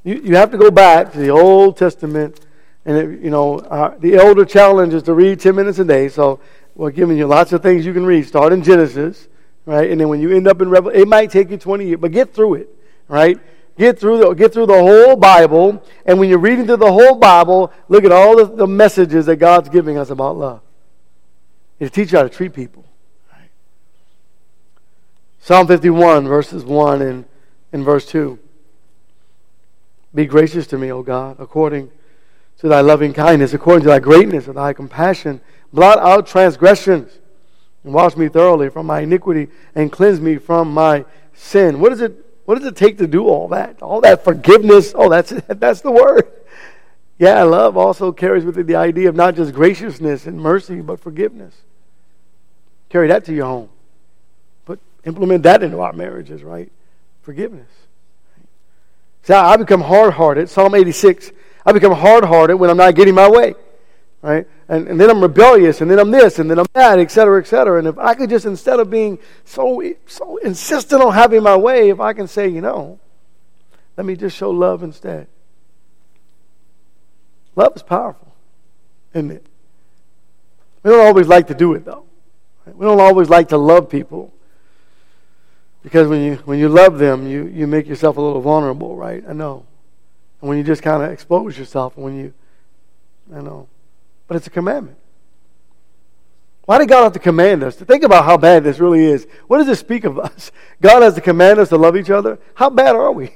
You, 0.02 0.16
you 0.16 0.34
have 0.34 0.50
to 0.50 0.58
go 0.58 0.72
back 0.72 1.12
to 1.12 1.18
the 1.18 1.30
Old 1.30 1.76
Testament 1.76 2.40
and, 2.84 2.96
it, 2.96 3.20
you 3.20 3.30
know, 3.30 3.58
uh, 3.58 3.96
the 3.98 4.14
elder 4.14 4.44
challenge 4.44 4.92
is 4.92 5.02
to 5.04 5.14
read 5.14 5.40
10 5.40 5.54
minutes 5.54 5.78
a 5.78 5.84
day. 5.84 6.08
So 6.08 6.40
we're 6.74 6.90
giving 6.90 7.16
you 7.16 7.26
lots 7.26 7.52
of 7.52 7.62
things 7.62 7.86
you 7.86 7.92
can 7.92 8.04
read. 8.04 8.26
Start 8.26 8.52
in 8.52 8.62
Genesis, 8.62 9.28
right? 9.64 9.90
And 9.90 10.00
then 10.00 10.08
when 10.08 10.20
you 10.20 10.34
end 10.36 10.46
up 10.46 10.60
in 10.60 10.68
Revelation, 10.68 11.02
it 11.02 11.08
might 11.08 11.30
take 11.30 11.50
you 11.50 11.56
20 11.56 11.86
years, 11.86 12.00
but 12.00 12.12
get 12.12 12.34
through 12.34 12.54
it, 12.54 12.68
right? 13.08 13.38
Get 13.78 13.98
through, 13.98 14.18
the, 14.18 14.34
get 14.34 14.52
through 14.52 14.66
the 14.66 14.74
whole 14.74 15.16
Bible. 15.16 15.82
And 16.04 16.18
when 16.18 16.28
you're 16.28 16.38
reading 16.38 16.66
through 16.66 16.76
the 16.76 16.92
whole 16.92 17.16
Bible, 17.16 17.72
look 17.88 18.04
at 18.04 18.12
all 18.12 18.36
the, 18.36 18.44
the 18.44 18.66
messages 18.66 19.26
that 19.26 19.36
God's 19.36 19.68
giving 19.68 19.96
us 19.96 20.10
about 20.10 20.36
love. 20.36 20.60
It'll 21.78 21.92
teach 21.92 22.12
you 22.12 22.18
how 22.18 22.24
to 22.24 22.30
treat 22.30 22.52
people. 22.52 22.84
Psalm 25.40 25.66
51, 25.66 26.26
verses 26.26 26.64
1 26.64 27.02
and, 27.02 27.24
and 27.72 27.84
verse 27.84 28.06
2. 28.06 28.38
Be 30.14 30.24
gracious 30.24 30.66
to 30.68 30.78
me, 30.78 30.90
O 30.90 31.02
God, 31.02 31.36
according 31.38 31.90
to 32.58 32.68
thy 32.68 32.80
loving 32.80 33.12
kindness, 33.12 33.52
according 33.52 33.82
to 33.82 33.88
thy 33.88 33.98
greatness 33.98 34.46
and 34.46 34.56
thy 34.56 34.72
compassion. 34.72 35.40
Blot 35.72 35.98
out 35.98 36.26
transgressions 36.26 37.18
and 37.82 37.92
wash 37.92 38.16
me 38.16 38.28
thoroughly 38.28 38.70
from 38.70 38.86
my 38.86 39.00
iniquity 39.00 39.48
and 39.74 39.90
cleanse 39.90 40.20
me 40.20 40.36
from 40.38 40.72
my 40.72 41.04
sin. 41.34 41.80
What 41.80 41.90
does 41.90 42.00
it, 42.00 42.14
what 42.44 42.56
does 42.56 42.66
it 42.66 42.76
take 42.76 42.98
to 42.98 43.06
do 43.06 43.26
all 43.26 43.48
that? 43.48 43.82
All 43.82 44.00
that 44.02 44.24
forgiveness. 44.24 44.92
Oh, 44.96 45.08
that's, 45.08 45.30
that's 45.48 45.80
the 45.80 45.90
word. 45.90 46.30
Yeah, 47.18 47.42
love 47.44 47.76
also 47.76 48.12
carries 48.12 48.44
with 48.44 48.58
it 48.58 48.66
the 48.66 48.76
idea 48.76 49.08
of 49.08 49.14
not 49.14 49.36
just 49.36 49.54
graciousness 49.54 50.26
and 50.26 50.40
mercy, 50.40 50.80
but 50.80 51.00
forgiveness. 51.00 51.54
Carry 52.88 53.08
that 53.08 53.24
to 53.26 53.34
your 53.34 53.46
home. 53.46 53.68
But 54.64 54.78
implement 55.04 55.42
that 55.44 55.62
into 55.62 55.80
our 55.80 55.92
marriages, 55.92 56.42
right? 56.42 56.70
Forgiveness. 57.22 57.68
See, 59.22 59.32
I 59.32 59.56
become 59.56 59.80
hard 59.80 60.14
hearted. 60.14 60.50
Psalm 60.50 60.74
86 60.74 61.32
I 61.64 61.72
become 61.72 61.92
hard 61.92 62.24
hearted 62.24 62.56
when 62.56 62.70
I'm 62.70 62.76
not 62.76 62.94
getting 62.94 63.14
my 63.14 63.28
way. 63.28 63.54
Right? 64.22 64.48
And, 64.68 64.88
and 64.88 64.98
then 64.98 65.10
I'm 65.10 65.20
rebellious, 65.20 65.82
and 65.82 65.90
then 65.90 65.98
I'm 65.98 66.10
this, 66.10 66.38
and 66.38 66.50
then 66.50 66.58
I'm 66.58 66.66
that, 66.72 66.98
et 66.98 67.10
cetera, 67.10 67.38
et 67.40 67.46
cetera. 67.46 67.78
And 67.78 67.86
if 67.86 67.98
I 67.98 68.14
could 68.14 68.30
just, 68.30 68.46
instead 68.46 68.80
of 68.80 68.88
being 68.88 69.18
so, 69.44 69.82
so 70.06 70.38
insistent 70.38 71.02
on 71.02 71.12
having 71.12 71.42
my 71.42 71.56
way, 71.56 71.90
if 71.90 72.00
I 72.00 72.14
can 72.14 72.26
say, 72.26 72.48
you 72.48 72.62
know, 72.62 72.98
let 73.98 74.06
me 74.06 74.16
just 74.16 74.34
show 74.34 74.50
love 74.50 74.82
instead. 74.82 75.26
Love 77.54 77.76
is 77.76 77.82
powerful, 77.82 78.34
isn't 79.12 79.30
it? 79.30 79.46
We 80.82 80.90
don't 80.90 81.06
always 81.06 81.28
like 81.28 81.48
to 81.48 81.54
do 81.54 81.74
it, 81.74 81.84
though. 81.84 82.06
We 82.66 82.86
don't 82.86 83.00
always 83.00 83.28
like 83.28 83.50
to 83.50 83.58
love 83.58 83.90
people. 83.90 84.32
Because 85.82 86.08
when 86.08 86.22
you, 86.22 86.36
when 86.46 86.58
you 86.58 86.70
love 86.70 86.98
them, 86.98 87.26
you, 87.26 87.44
you 87.44 87.66
make 87.66 87.86
yourself 87.86 88.16
a 88.16 88.20
little 88.22 88.40
vulnerable, 88.40 88.96
right? 88.96 89.22
I 89.28 89.34
know. 89.34 89.66
And 90.44 90.50
when 90.50 90.58
you 90.58 90.64
just 90.64 90.82
kind 90.82 91.02
of 91.02 91.10
expose 91.10 91.56
yourself, 91.56 91.96
when 91.96 92.18
you, 92.18 92.34
I 93.34 93.40
know. 93.40 93.66
But 94.28 94.36
it's 94.36 94.46
a 94.46 94.50
commandment. 94.50 94.98
Why 96.66 96.76
did 96.76 96.90
God 96.90 97.04
have 97.04 97.12
to 97.14 97.18
command 97.18 97.62
us? 97.62 97.76
To 97.76 97.86
think 97.86 98.04
about 98.04 98.26
how 98.26 98.36
bad 98.36 98.62
this 98.62 98.78
really 98.78 99.06
is. 99.06 99.26
What 99.46 99.56
does 99.56 99.66
this 99.66 99.78
speak 99.78 100.04
of 100.04 100.18
us? 100.18 100.52
God 100.82 101.00
has 101.00 101.14
to 101.14 101.22
command 101.22 101.60
us 101.60 101.70
to 101.70 101.78
love 101.78 101.96
each 101.96 102.10
other. 102.10 102.38
How 102.52 102.68
bad 102.68 102.94
are 102.94 103.10
we? 103.10 103.30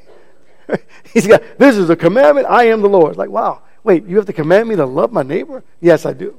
He's 1.15 1.27
got, 1.27 1.43
this 1.57 1.79
is 1.79 1.89
a 1.89 1.97
commandment. 1.97 2.47
I 2.47 2.65
am 2.65 2.83
the 2.83 2.91
Lord. 2.91 3.17
Like, 3.17 3.31
wow, 3.31 3.63
wait, 3.85 4.05
you 4.05 4.17
have 4.17 4.27
to 4.27 4.35
command 4.35 4.69
me 4.69 4.77
to 4.77 4.85
love 4.85 5.11
my 5.11 5.23
neighbor? 5.23 5.65
Yes, 5.81 6.05
I 6.05 6.13
do. 6.13 6.39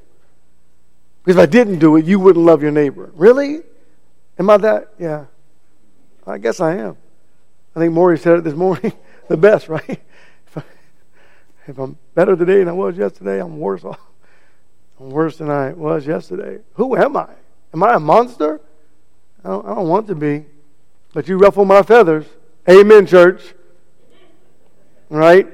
Because 1.23 1.37
if 1.37 1.41
I 1.41 1.47
didn't 1.47 1.79
do 1.79 1.95
it, 1.95 2.05
you 2.05 2.19
wouldn't 2.19 2.45
love 2.45 2.61
your 2.61 2.71
neighbor. 2.71 3.09
Really? 3.15 3.63
Am 4.37 4.47
I 4.51 4.57
that? 4.57 4.93
Yeah. 4.99 5.25
I 6.27 6.37
guess 6.37 6.59
I 6.59 6.75
am. 6.75 6.95
I 7.75 7.79
think 7.79 7.91
Maury 7.91 8.19
said 8.19 8.37
it 8.37 8.43
this 8.43 8.53
morning 8.53 8.93
the 9.29 9.37
best, 9.37 9.67
right? 9.67 9.99
If 11.69 11.77
I'm 11.77 11.99
better 12.15 12.35
today 12.35 12.57
than 12.59 12.67
I 12.67 12.71
was 12.71 12.97
yesterday, 12.97 13.39
I'm 13.39 13.59
worse 13.59 13.83
off. 13.85 13.99
I'm 14.99 15.11
worse 15.11 15.37
than 15.37 15.51
I 15.51 15.71
was 15.71 16.07
yesterday. 16.07 16.63
Who 16.73 16.97
am 16.97 17.15
I? 17.15 17.29
Am 17.75 17.83
I 17.83 17.93
a 17.93 17.99
monster? 17.99 18.59
I 19.45 19.49
don't, 19.49 19.65
I 19.67 19.75
don't 19.75 19.87
want 19.87 20.07
to 20.07 20.15
be. 20.15 20.45
But 21.13 21.27
you 21.27 21.37
ruffle 21.37 21.65
my 21.65 21.83
feathers. 21.83 22.25
Amen, 22.67 23.05
church. 23.05 23.53
Right? 25.09 25.47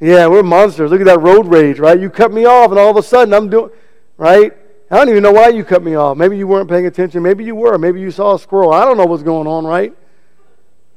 Yeah, 0.00 0.26
we're 0.26 0.42
monsters. 0.42 0.90
Look 0.90 1.00
at 1.00 1.06
that 1.06 1.20
road 1.20 1.46
rage, 1.46 1.78
right? 1.78 1.98
You 1.98 2.10
cut 2.10 2.32
me 2.32 2.44
off, 2.44 2.70
and 2.70 2.78
all 2.80 2.90
of 2.90 2.96
a 2.96 3.02
sudden 3.02 3.32
I'm 3.32 3.48
doing, 3.48 3.70
right? 4.16 4.52
I 4.90 4.96
don't 4.96 5.10
even 5.10 5.22
know 5.22 5.30
why 5.30 5.48
you 5.48 5.62
cut 5.62 5.84
me 5.84 5.94
off. 5.94 6.16
Maybe 6.16 6.36
you 6.36 6.48
weren't 6.48 6.68
paying 6.68 6.86
attention. 6.86 7.22
Maybe 7.22 7.44
you 7.44 7.54
were. 7.54 7.78
Maybe 7.78 8.00
you 8.00 8.10
saw 8.10 8.34
a 8.34 8.38
squirrel. 8.38 8.72
I 8.72 8.84
don't 8.84 8.96
know 8.96 9.06
what's 9.06 9.22
going 9.22 9.46
on, 9.46 9.64
right? 9.64 9.96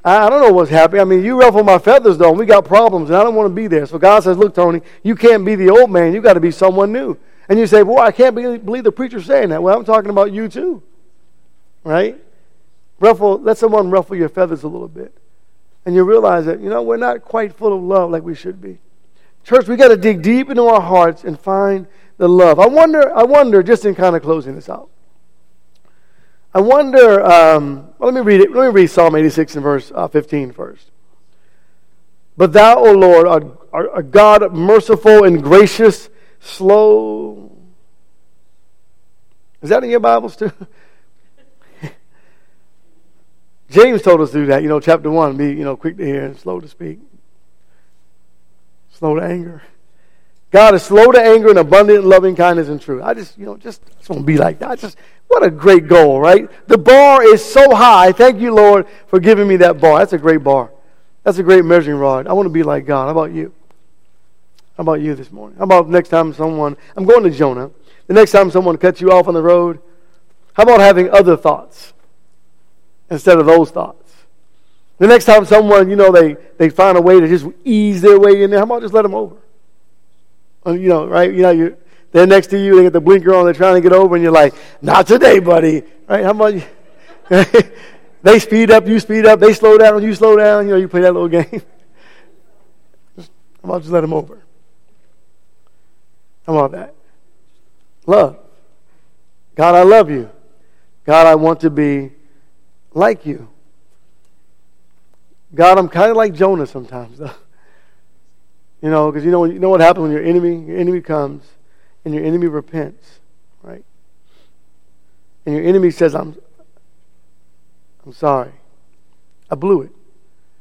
I 0.07 0.29
don't 0.29 0.39
know 0.39 0.53
what's 0.53 0.69
happening. 0.69 1.01
I 1.01 1.03
mean, 1.03 1.23
you 1.23 1.39
ruffle 1.39 1.63
my 1.63 1.79
feathers, 1.79 2.19
though, 2.19 2.29
and 2.29 2.37
we 2.37 2.45
got 2.45 2.63
problems, 2.63 3.09
and 3.09 3.17
I 3.17 3.23
don't 3.23 3.33
want 3.33 3.49
to 3.49 3.55
be 3.55 3.65
there. 3.65 3.87
So 3.87 3.97
God 3.97 4.23
says, 4.23 4.37
Look, 4.37 4.53
Tony, 4.53 4.81
you 5.01 5.15
can't 5.15 5.43
be 5.43 5.55
the 5.55 5.71
old 5.71 5.89
man. 5.89 6.13
you 6.13 6.21
got 6.21 6.33
to 6.33 6.39
be 6.39 6.51
someone 6.51 6.91
new. 6.91 7.17
And 7.49 7.57
you 7.57 7.65
say, 7.65 7.81
Boy, 7.81 7.97
I 7.97 8.11
can't 8.11 8.35
believe 8.35 8.83
the 8.83 8.91
preacher's 8.91 9.25
saying 9.25 9.49
that. 9.49 9.63
Well, 9.63 9.75
I'm 9.75 9.83
talking 9.83 10.11
about 10.11 10.31
you, 10.31 10.47
too. 10.47 10.83
Right? 11.83 12.21
Ruffle, 12.99 13.39
let 13.39 13.57
someone 13.57 13.89
ruffle 13.89 14.15
your 14.15 14.29
feathers 14.29 14.61
a 14.61 14.67
little 14.67 14.87
bit. 14.87 15.11
And 15.87 15.95
you 15.95 16.03
realize 16.03 16.45
that, 16.45 16.59
you 16.59 16.69
know, 16.69 16.83
we're 16.83 16.97
not 16.97 17.23
quite 17.23 17.55
full 17.55 17.75
of 17.75 17.81
love 17.81 18.11
like 18.11 18.21
we 18.21 18.35
should 18.35 18.61
be. 18.61 18.77
Church, 19.43 19.67
we 19.67 19.75
got 19.75 19.87
to 19.87 19.97
dig 19.97 20.21
deep 20.21 20.51
into 20.51 20.63
our 20.63 20.81
hearts 20.81 21.23
and 21.23 21.39
find 21.39 21.87
the 22.17 22.29
love. 22.29 22.59
I 22.59 22.67
wonder, 22.67 23.15
I 23.15 23.23
wonder, 23.23 23.63
just 23.63 23.85
in 23.85 23.95
kind 23.95 24.15
of 24.15 24.21
closing 24.21 24.53
this 24.53 24.69
out. 24.69 24.89
I 26.55 26.61
wonder, 26.61 27.21
um, 27.21 27.89
well, 27.99 28.09
let 28.09 28.13
me 28.13 28.21
read 28.21 28.39
it. 28.39 28.49
Let 28.49 28.67
me 28.67 28.81
read 28.81 28.89
Psalm 28.89 29.13
86 29.13 29.55
and 29.55 29.63
verse 29.63 29.91
uh, 29.93 30.07
15 30.07 30.53
first. 30.53 30.89
But 32.37 32.53
thou, 32.53 32.77
O 32.77 32.93
Lord, 32.93 33.27
art, 33.27 33.67
art 33.73 33.89
a 33.93 34.01
God 34.01 34.53
merciful 34.53 35.25
and 35.25 35.43
gracious, 35.43 36.09
slow. 36.39 37.51
Is 39.61 39.69
that 39.69 39.83
in 39.83 39.89
your 39.89 39.99
Bibles 39.99 40.37
too? 40.37 40.53
James 43.69 44.01
told 44.01 44.21
us 44.21 44.31
to 44.31 44.37
do 44.37 44.45
that, 44.45 44.63
you 44.63 44.69
know, 44.69 44.79
chapter 44.79 45.11
1, 45.11 45.35
be, 45.35 45.47
you 45.47 45.65
know, 45.65 45.75
quick 45.75 45.97
to 45.97 46.05
hear 46.05 46.23
and 46.23 46.39
slow 46.39 46.61
to 46.61 46.69
speak, 46.69 46.99
slow 48.93 49.15
to 49.15 49.21
anger. 49.21 49.61
God 50.51 50.75
is 50.75 50.83
slow 50.83 51.11
to 51.11 51.21
anger 51.21 51.49
and 51.49 51.59
abundant 51.59 51.99
in 51.99 52.09
loving 52.09 52.35
kindness 52.35 52.69
and 52.69 52.81
truth. 52.81 53.01
I 53.03 53.13
just, 53.13 53.37
you 53.37 53.45
know, 53.45 53.57
just, 53.57 53.81
just 53.97 54.09
want 54.09 54.21
to 54.21 54.25
be 54.25 54.37
like 54.37 54.59
that. 54.59 54.69
I 54.69 54.75
just, 54.75 54.97
what 55.27 55.43
a 55.43 55.49
great 55.49 55.87
goal, 55.87 56.19
right? 56.19 56.49
The 56.67 56.77
bar 56.77 57.23
is 57.23 57.43
so 57.43 57.75
high. 57.75 58.11
Thank 58.11 58.39
you, 58.39 58.53
Lord, 58.53 58.87
for 59.07 59.19
giving 59.19 59.47
me 59.47 59.57
that 59.57 59.81
bar. 59.81 59.99
That's 59.99 60.13
a 60.13 60.17
great 60.17 60.43
bar. 60.43 60.71
That's 61.23 61.39
a 61.39 61.43
great 61.43 61.65
measuring 61.65 61.97
rod. 61.97 62.27
I 62.27 62.33
want 62.33 62.45
to 62.45 62.51
be 62.51 62.63
like 62.63 62.85
God. 62.85 63.05
How 63.05 63.11
about 63.11 63.33
you? 63.33 63.53
How 64.77 64.81
about 64.81 65.01
you 65.01 65.15
this 65.15 65.31
morning? 65.31 65.57
How 65.57 65.63
about 65.63 65.89
next 65.89 66.09
time 66.09 66.33
someone, 66.33 66.77
I'm 66.95 67.05
going 67.05 67.23
to 67.23 67.31
Jonah. 67.31 67.71
The 68.07 68.13
next 68.13 68.31
time 68.31 68.51
someone 68.51 68.77
cuts 68.77 69.01
you 69.01 69.11
off 69.11 69.27
on 69.27 69.33
the 69.33 69.41
road, 69.41 69.79
how 70.53 70.63
about 70.63 70.79
having 70.79 71.09
other 71.09 71.35
thoughts 71.35 71.93
instead 73.09 73.39
of 73.39 73.45
those 73.45 73.71
thoughts? 73.71 74.13
The 74.99 75.07
next 75.07 75.25
time 75.25 75.45
someone, 75.45 75.89
you 75.89 75.95
know, 75.95 76.11
they, 76.11 76.37
they 76.57 76.69
find 76.69 76.97
a 76.97 77.01
way 77.01 77.19
to 77.19 77.27
just 77.27 77.45
ease 77.63 78.01
their 78.01 78.19
way 78.19 78.43
in 78.43 78.51
there, 78.51 78.59
how 78.59 78.65
about 78.65 78.81
just 78.81 78.93
let 78.93 79.01
them 79.01 79.15
over? 79.15 79.35
Uh, 80.65 80.71
you 80.71 80.89
know, 80.89 81.05
right? 81.07 81.31
You 81.31 81.41
know, 81.41 81.51
you 81.51 81.77
they're 82.15 82.25
next 82.25 82.47
to 82.47 82.57
you, 82.57 82.77
they 82.77 82.83
get 82.83 82.93
the 82.93 83.01
blinker 83.01 83.35
on, 83.35 83.43
they're 83.43 83.53
trying 83.53 83.75
to 83.75 83.81
get 83.81 83.91
over, 83.91 84.15
and 84.15 84.23
you're 84.23 84.31
like, 84.31 84.53
not 84.81 85.05
today, 85.05 85.39
buddy. 85.39 85.83
Right? 86.07 86.23
How 86.23 86.31
about 86.31 86.53
you? 86.53 86.63
they 88.23 88.39
speed 88.39 88.71
up, 88.71 88.87
you 88.87 89.01
speed 89.01 89.25
up, 89.25 89.41
they 89.41 89.53
slow 89.53 89.77
down, 89.77 90.01
you 90.01 90.15
slow 90.15 90.37
down, 90.37 90.65
you 90.65 90.71
know, 90.71 90.77
you 90.77 90.87
play 90.87 91.01
that 91.01 91.11
little 91.11 91.27
game. 91.27 91.43
Just, 93.17 93.29
how 93.61 93.69
about 93.69 93.81
just 93.81 93.91
let 93.91 93.99
them 93.99 94.13
over? 94.13 94.41
How 96.47 96.57
about 96.57 96.71
that? 96.71 96.95
Love. 98.05 98.39
God, 99.55 99.75
I 99.75 99.83
love 99.83 100.09
you. 100.09 100.29
God, 101.05 101.27
I 101.27 101.35
want 101.35 101.59
to 101.61 101.69
be 101.69 102.11
like 102.93 103.25
you. 103.25 103.49
God, 105.53 105.77
I'm 105.77 105.89
kind 105.89 106.11
of 106.11 106.15
like 106.17 106.33
Jonah 106.33 106.65
sometimes, 106.65 107.17
though. 107.17 107.31
You 108.81 108.89
know, 108.89 109.11
because 109.11 109.25
you 109.25 109.31
know, 109.31 109.45
you 109.45 109.59
know 109.59 109.69
what 109.69 109.81
happens 109.81 110.03
when 110.03 110.11
your 110.11 110.23
enemy, 110.23 110.63
your 110.65 110.77
enemy 110.77 111.01
comes 111.01 111.43
and 112.03 112.13
your 112.13 112.23
enemy 112.23 112.47
repents, 112.47 113.19
right? 113.63 113.83
And 115.45 115.55
your 115.55 115.63
enemy 115.63 115.91
says, 115.91 116.15
I'm, 116.15 116.35
I'm 118.05 118.13
sorry. 118.13 118.51
I 119.49 119.55
blew 119.55 119.81
it. 119.81 119.91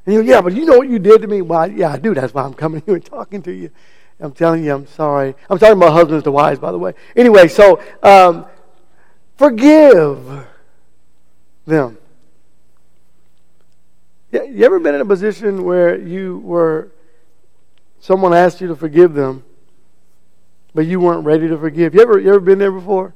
And 0.07 0.15
you 0.15 0.23
go, 0.23 0.29
yeah, 0.29 0.41
but 0.41 0.53
you 0.53 0.65
know 0.65 0.79
what 0.79 0.89
you 0.89 0.99
did 0.99 1.23
to 1.23 1.29
me? 1.29 1.43
Well, 1.43 1.71
yeah, 1.71 1.93
I 1.93 1.99
do. 1.99 2.15
That's 2.15 2.35
why 2.35 2.43
I'm 2.43 2.55
coming 2.55 2.83
here 2.87 2.95
and 2.95 3.05
talking 3.05 3.43
to 3.43 3.53
you. 3.53 3.71
I'm 4.21 4.33
telling 4.33 4.65
you, 4.65 4.73
I'm 4.73 4.87
sorry. 4.87 5.35
I'm 5.51 5.59
talking 5.59 5.77
about 5.77 5.93
husbands 5.93 6.25
to 6.25 6.31
wives, 6.31 6.61
by 6.61 6.71
the 6.71 6.79
way. 6.79 6.95
Anyway, 7.17 7.49
so 7.49 7.83
um, 8.03 8.47
forgive 9.37 10.47
them. 11.67 11.99
You 14.31 14.65
ever 14.65 14.81
been 14.81 14.95
in 14.95 15.01
a 15.01 15.07
position 15.07 15.65
where 15.65 15.97
you 15.99 16.39
were 16.39 16.91
someone 18.05 18.35
asked 18.35 18.61
you 18.61 18.69
to 18.69 18.77
forgive 18.77 19.15
them, 19.15 19.43
but 20.75 20.85
you 20.85 21.01
weren't 21.01 21.25
ready 21.25 21.49
to 21.49 21.57
forgive. 21.57 21.95
You 21.95 22.03
ever, 22.03 22.19
you 22.19 22.29
ever 22.29 22.41
been 22.41 22.59
there 22.59 22.71
before? 22.71 23.15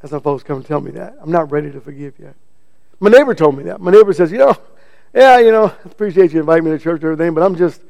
Had 0.00 0.10
some 0.10 0.20
folks 0.20 0.42
come 0.42 0.56
and 0.56 0.66
tell 0.66 0.80
me 0.80 0.90
that. 0.92 1.16
I'm 1.22 1.30
not 1.30 1.52
ready 1.52 1.70
to 1.70 1.80
forgive 1.80 2.18
yet. 2.18 2.34
My 2.98 3.10
neighbor 3.10 3.32
told 3.32 3.56
me 3.56 3.62
that. 3.64 3.80
My 3.80 3.92
neighbor 3.92 4.12
says, 4.12 4.32
you 4.32 4.38
know, 4.38 4.56
yeah, 5.14 5.38
you 5.38 5.52
know, 5.52 5.66
appreciate 5.84 6.32
you 6.32 6.40
inviting 6.40 6.64
me 6.64 6.72
to 6.72 6.80
church 6.80 7.02
and 7.02 7.12
everything, 7.12 7.32
but 7.32 7.44
I'm 7.44 7.54
just, 7.54 7.80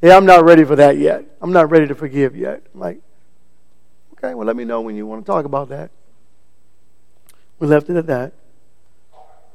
yeah, 0.00 0.16
I'm 0.16 0.26
not 0.26 0.44
ready 0.44 0.62
for 0.62 0.76
that 0.76 0.98
yet. 0.98 1.24
I'm 1.42 1.52
not 1.52 1.68
ready 1.70 1.88
to 1.88 1.94
forgive 1.96 2.36
yet. 2.36 2.62
I'm 2.74 2.80
like, 2.80 3.00
okay, 4.12 4.34
well, 4.34 4.46
let 4.46 4.54
me 4.54 4.64
know 4.64 4.82
when 4.82 4.94
you 4.94 5.04
want 5.04 5.26
to 5.26 5.32
talk 5.32 5.46
about 5.46 5.70
that. 5.70 5.90
We 7.58 7.66
left 7.66 7.90
it 7.90 7.96
at 7.96 8.06
that. 8.06 8.34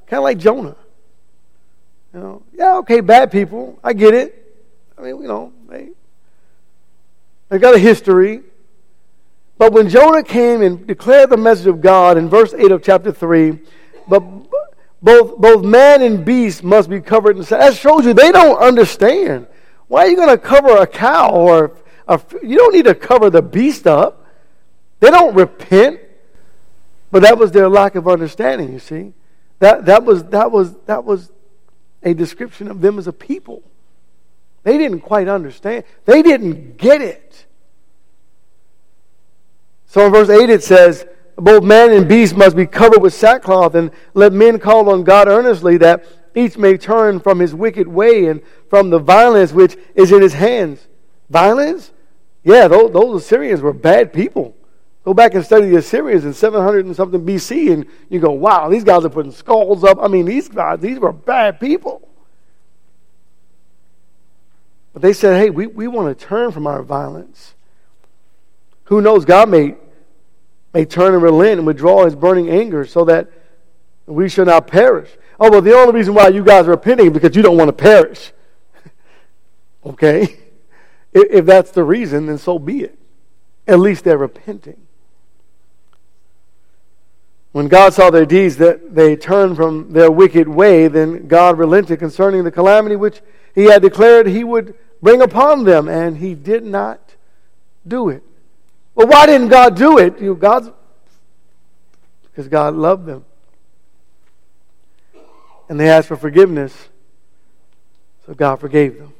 Kind 0.08 0.18
of 0.18 0.24
like 0.24 0.40
Jonah. 0.40 0.76
You 2.14 2.20
know, 2.20 2.44
yeah, 2.54 2.76
okay, 2.80 3.00
bad 3.00 3.32
people. 3.32 3.80
I 3.82 3.94
get 3.94 4.14
it. 4.14 4.41
I 5.02 5.06
mean, 5.06 5.22
you 5.24 5.28
know, 5.28 5.52
they, 5.68 5.90
they 7.50 7.58
got 7.58 7.74
a 7.74 7.80
history. 7.80 8.42
But 9.58 9.74
when 9.74 9.90
Jonah 9.90 10.22
came 10.22 10.62
and 10.62 10.86
declared 10.86 11.32
the 11.32 11.38
message 11.38 11.66
of 11.66 11.82
God 11.82 12.18
in 12.18 12.30
verse 12.30 12.54
8 12.54 12.72
of 12.72 12.84
chapter 12.84 13.12
3, 13.12 13.60
but 14.08 14.20
both, 15.02 15.38
both 15.38 15.66
man 15.66 16.04
and 16.04 16.24
beast 16.24 16.64
must 16.64 16.88
be 16.88 17.02
covered 17.02 17.36
in 17.38 17.44
sand. 17.44 17.64
That 17.64 17.76
shows 17.76 18.06
you 18.06 18.14
they 18.14 18.32
don't 18.32 18.60
understand. 18.60 19.48
Why 19.88 20.06
are 20.06 20.08
you 20.08 20.16
going 20.16 20.30
to 20.30 20.38
cover 20.38 20.78
a 20.78 20.86
cow 20.86 21.32
or 21.32 21.76
a, 22.08 22.22
you 22.44 22.58
don't 22.58 22.74
need 22.74 22.86
to 22.86 22.96
cover 22.96 23.32
the 23.32 23.42
beast 23.42 23.88
up. 23.88 24.28
They 25.00 25.10
don't 25.10 25.34
repent. 25.34 26.00
But 27.10 27.24
that 27.24 27.40
was 27.40 27.52
their 27.52 27.68
lack 27.68 27.96
of 27.96 28.08
understanding, 28.08 28.72
you 28.72 28.80
see. 28.80 29.14
That, 29.60 29.86
that, 29.88 30.04
was, 30.04 30.26
that, 30.26 30.52
was, 30.52 30.76
that 30.86 31.04
was 31.04 31.32
a 32.04 32.14
description 32.14 32.68
of 32.68 32.82
them 32.82 33.00
as 33.00 33.08
a 33.08 33.14
people. 33.14 33.64
They 34.64 34.78
didn't 34.78 35.02
quite 35.02 35.28
understand. 35.28 35.84
They 36.06 36.22
didn't 36.22 36.78
get 36.78 37.02
it. 37.02 37.46
So 39.88 40.06
in 40.06 40.12
verse 40.12 40.30
8 40.30 40.50
it 40.50 40.64
says, 40.64 41.06
Both 41.36 41.64
man 41.64 41.92
and 41.92 42.08
beast 42.08 42.36
must 42.36 42.56
be 42.56 42.66
covered 42.66 43.02
with 43.02 43.14
sackcloth, 43.14 43.76
and 43.76 43.92
let 44.14 44.34
men 44.34 44.60
call 44.60 44.90
on 44.90 45.04
God 45.04 45.28
earnestly 45.28 45.78
that 45.78 46.06
each 46.36 46.58
may 46.58 46.78
turn 46.78 47.20
from 47.20 47.40
his 47.40 47.54
wicked 47.54 47.88
way 47.88 48.28
and 48.28 48.42
from 48.70 48.90
the 48.90 49.00
violence 49.00 49.52
which 49.52 49.76
is 49.96 50.12
in 50.12 50.22
his 50.22 50.34
hands. 50.34 50.88
Violence? 51.30 51.92
Yeah, 52.44 52.68
those, 52.68 52.92
those 52.92 53.24
Assyrians 53.24 53.62
were 53.62 53.74
bad 53.74 54.14
people. 54.14 54.56
Go 55.04 55.14
back 55.14 55.34
and 55.34 55.44
study 55.44 55.68
the 55.70 55.78
Assyrians 55.78 56.26
in 56.26 56.34
700 56.34 56.86
and 56.86 56.96
something 56.96 57.26
BC, 57.26 57.74
and 57.74 57.86
you 58.10 58.20
go, 58.20 58.32
wow, 58.32 58.70
these 58.70 58.84
guys 58.84 59.04
are 59.04 59.10
putting 59.10 59.32
skulls 59.32 59.84
up. 59.84 59.98
I 60.00 60.08
mean, 60.08 60.26
these 60.26 60.48
guys, 60.48 60.80
these 60.80 61.00
were 61.00 61.12
bad 61.12 61.60
people. 61.60 62.08
But 64.94 65.02
they 65.02 65.14
said, 65.14 65.40
hey, 65.40 65.50
we, 65.50 65.68
we 65.68 65.88
want 65.88 66.18
to 66.18 66.26
turn 66.26 66.52
from 66.52 66.68
our 66.68 66.84
violence. 66.84 67.54
Who 68.86 69.02
knows? 69.02 69.24
God 69.24 69.50
may, 69.50 69.76
may 70.74 70.86
turn 70.86 71.14
and 71.14 71.24
relent 71.24 71.60
and 71.60 71.68
withdraw 71.68 72.06
his 72.06 72.16
burning 72.16 72.50
anger 72.50 72.86
so 72.86 73.06
that 73.06 73.32
we 74.06 74.28
shall 74.28 74.46
not 74.46 74.68
perish. 74.68 75.10
Oh, 75.40 75.50
well, 75.50 75.62
the 75.62 75.74
only 75.74 75.94
reason 75.94 76.14
why 76.14 76.28
you 76.28 76.44
guys 76.44 76.68
are 76.68 76.72
repenting 76.72 77.08
is 77.08 77.14
because 77.14 77.36
you 77.36 77.42
don't 77.42 77.58
want 77.58 77.70
to 77.70 77.74
perish. 77.74 78.34
okay? 79.86 80.38
If, 81.14 81.32
if 81.32 81.46
that's 81.46 81.72
the 81.72 81.84
reason, 81.84 82.26
then 82.26 82.38
so 82.38 82.60
be 82.60 82.84
it. 82.84 82.98
At 83.68 83.80
least 83.80 84.04
they're 84.04 84.18
repenting. 84.18 84.88
When 87.52 87.68
God 87.68 87.94
saw 87.94 88.10
their 88.10 88.26
deeds 88.26 88.58
that 88.58 88.96
they 88.96 89.16
turned 89.16 89.58
from 89.58 89.92
their 89.92 90.10
wicked 90.10 90.48
way, 90.48 90.88
then 90.88 91.28
God 91.28 91.58
relented 91.58 92.00
concerning 92.00 92.44
the 92.44 92.52
calamity 92.52 92.96
which 92.96 93.22
he 93.54 93.66
had 93.66 93.82
declared 93.82 94.28
he 94.28 94.44
would 94.44 94.76
bring 95.02 95.22
upon 95.22 95.64
them, 95.64 95.88
and 95.88 96.18
he 96.18 96.36
did 96.36 96.64
not 96.64 97.16
do 97.88 98.10
it. 98.10 98.24
Well, 98.96 99.08
why 99.08 99.26
didn't 99.26 99.50
God 99.50 99.76
do 99.76 99.98
it? 99.98 100.20
You 100.20 100.28
know, 100.28 100.36
God's 100.36 100.70
because 102.24 102.48
God 102.48 102.76
loved 102.76 103.06
them. 103.06 103.26
And 105.68 105.80
they 105.80 105.90
asked 105.90 106.08
for 106.08 106.16
forgiveness. 106.16 106.90
So 108.26 108.34
God 108.34 108.58
forgave 108.58 108.98
them. 108.98 109.14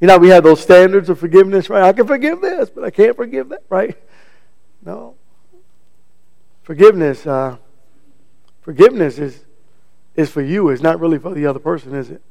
You 0.00 0.08
know, 0.08 0.18
we 0.18 0.28
have 0.28 0.42
those 0.42 0.60
standards 0.60 1.08
of 1.08 1.18
forgiveness, 1.18 1.70
right? 1.70 1.82
I 1.82 1.92
can 1.92 2.06
forgive 2.06 2.40
this, 2.40 2.70
but 2.70 2.84
I 2.84 2.90
can't 2.90 3.16
forgive 3.16 3.48
that, 3.50 3.62
right? 3.68 3.96
No. 4.84 5.14
Forgiveness, 6.62 7.26
uh, 7.26 7.56
forgiveness 8.62 9.18
is 9.18 9.44
is 10.14 10.30
for 10.30 10.42
you. 10.42 10.68
It's 10.68 10.82
not 10.82 11.00
really 11.00 11.18
for 11.18 11.32
the 11.34 11.46
other 11.46 11.58
person, 11.58 11.94
is 11.94 12.10
it? 12.10 12.22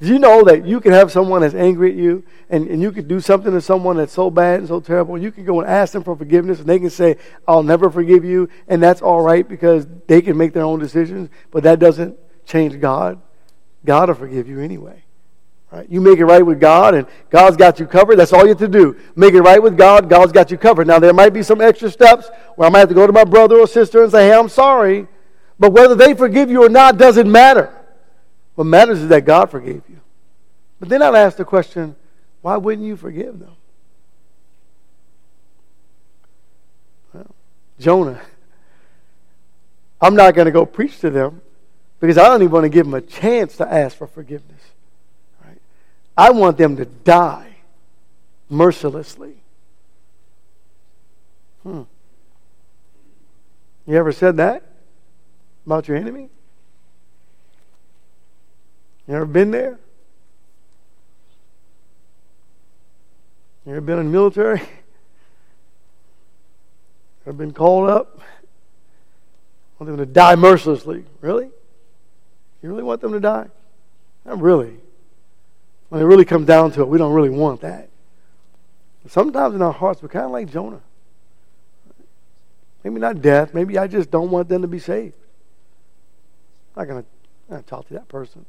Did 0.00 0.10
you 0.10 0.18
know 0.20 0.44
that 0.44 0.64
you 0.64 0.80
can 0.80 0.92
have 0.92 1.10
someone 1.10 1.40
that's 1.40 1.56
angry 1.56 1.90
at 1.90 1.96
you 1.96 2.22
and, 2.50 2.68
and 2.68 2.80
you 2.80 2.92
could 2.92 3.08
do 3.08 3.18
something 3.18 3.50
to 3.50 3.60
someone 3.60 3.96
that's 3.96 4.12
so 4.12 4.30
bad 4.30 4.60
and 4.60 4.68
so 4.68 4.78
terrible? 4.78 5.16
And 5.16 5.24
you 5.24 5.32
can 5.32 5.44
go 5.44 5.60
and 5.60 5.68
ask 5.68 5.92
them 5.92 6.04
for 6.04 6.14
forgiveness 6.14 6.60
and 6.60 6.68
they 6.68 6.78
can 6.78 6.90
say, 6.90 7.16
I'll 7.48 7.64
never 7.64 7.90
forgive 7.90 8.24
you. 8.24 8.48
And 8.68 8.80
that's 8.80 9.02
all 9.02 9.20
right 9.20 9.48
because 9.48 9.88
they 10.06 10.22
can 10.22 10.36
make 10.36 10.52
their 10.52 10.62
own 10.62 10.78
decisions. 10.78 11.30
But 11.50 11.64
that 11.64 11.80
doesn't 11.80 12.16
change 12.46 12.80
God. 12.80 13.20
God 13.84 14.08
will 14.08 14.14
forgive 14.14 14.46
you 14.48 14.60
anyway. 14.60 15.02
Right? 15.72 15.90
You 15.90 16.00
make 16.00 16.20
it 16.20 16.24
right 16.26 16.46
with 16.46 16.60
God 16.60 16.94
and 16.94 17.08
God's 17.28 17.56
got 17.56 17.80
you 17.80 17.86
covered. 17.86 18.16
That's 18.16 18.32
all 18.32 18.42
you 18.42 18.50
have 18.50 18.58
to 18.58 18.68
do. 18.68 18.96
Make 19.16 19.34
it 19.34 19.42
right 19.42 19.60
with 19.60 19.76
God. 19.76 20.08
God's 20.08 20.30
got 20.30 20.52
you 20.52 20.58
covered. 20.58 20.86
Now, 20.86 21.00
there 21.00 21.12
might 21.12 21.34
be 21.34 21.42
some 21.42 21.60
extra 21.60 21.90
steps 21.90 22.30
where 22.54 22.68
I 22.68 22.70
might 22.70 22.78
have 22.80 22.88
to 22.88 22.94
go 22.94 23.06
to 23.06 23.12
my 23.12 23.24
brother 23.24 23.56
or 23.56 23.66
sister 23.66 24.04
and 24.04 24.12
say, 24.12 24.28
hey, 24.28 24.34
I'm 24.34 24.48
sorry. 24.48 25.08
But 25.58 25.72
whether 25.72 25.96
they 25.96 26.14
forgive 26.14 26.52
you 26.52 26.64
or 26.64 26.68
not 26.68 26.98
doesn't 26.98 27.30
matter. 27.30 27.74
What 28.58 28.66
matters 28.66 28.98
is 28.98 29.08
that 29.10 29.24
God 29.24 29.52
forgave 29.52 29.82
you. 29.88 30.00
But 30.80 30.88
then 30.88 31.00
I'd 31.00 31.14
ask 31.14 31.36
the 31.36 31.44
question 31.44 31.94
why 32.42 32.56
wouldn't 32.56 32.84
you 32.84 32.96
forgive 32.96 33.38
them? 33.38 33.52
Well, 37.14 37.32
Jonah, 37.78 38.20
I'm 40.00 40.16
not 40.16 40.34
going 40.34 40.46
to 40.46 40.50
go 40.50 40.66
preach 40.66 40.98
to 41.02 41.10
them 41.10 41.40
because 42.00 42.18
I 42.18 42.24
don't 42.24 42.42
even 42.42 42.50
want 42.50 42.64
to 42.64 42.68
give 42.68 42.84
them 42.84 42.94
a 42.94 43.00
chance 43.00 43.56
to 43.58 43.72
ask 43.72 43.96
for 43.96 44.08
forgiveness. 44.08 44.60
Right? 45.44 45.60
I 46.16 46.30
want 46.30 46.58
them 46.58 46.78
to 46.78 46.84
die 46.84 47.58
mercilessly. 48.50 49.36
Hmm. 51.62 51.82
You 53.86 53.94
ever 53.94 54.10
said 54.10 54.38
that 54.38 54.64
about 55.64 55.86
your 55.86 55.96
enemy? 55.96 56.30
You 59.08 59.14
ever 59.14 59.24
been 59.24 59.50
there? 59.50 59.78
You 63.64 63.72
ever 63.72 63.80
been 63.80 63.98
in 63.98 64.06
the 64.06 64.12
military? 64.12 64.60
Ever 67.26 67.36
been 67.36 67.52
called 67.52 67.90
up? 67.90 68.20
Want 69.78 69.88
them 69.88 69.98
to 69.98 70.06
die 70.06 70.34
mercilessly. 70.34 71.04
Really? 71.20 71.50
You 72.62 72.70
really 72.70 72.82
want 72.82 73.02
them 73.02 73.12
to 73.12 73.20
die? 73.20 73.48
Not 74.24 74.40
really. 74.40 74.78
When 75.90 76.00
it 76.00 76.04
really 76.04 76.24
comes 76.24 76.46
down 76.46 76.72
to 76.72 76.80
it, 76.80 76.88
we 76.88 76.96
don't 76.96 77.12
really 77.12 77.28
want 77.28 77.60
that. 77.60 77.90
But 79.02 79.12
sometimes 79.12 79.54
in 79.54 79.60
our 79.60 79.74
hearts, 79.74 80.02
we're 80.02 80.08
kind 80.08 80.24
of 80.24 80.30
like 80.30 80.50
Jonah. 80.50 80.80
Maybe 82.82 82.98
not 82.98 83.20
death. 83.20 83.52
Maybe 83.52 83.76
I 83.76 83.86
just 83.86 84.10
don't 84.10 84.30
want 84.30 84.48
them 84.48 84.62
to 84.62 84.68
be 84.68 84.78
saved. 84.78 85.14
I'm 86.74 86.86
not 86.86 86.88
going 86.88 87.04
to 87.50 87.62
talk 87.62 87.86
to 87.88 87.94
that 87.94 88.08
person. 88.08 88.46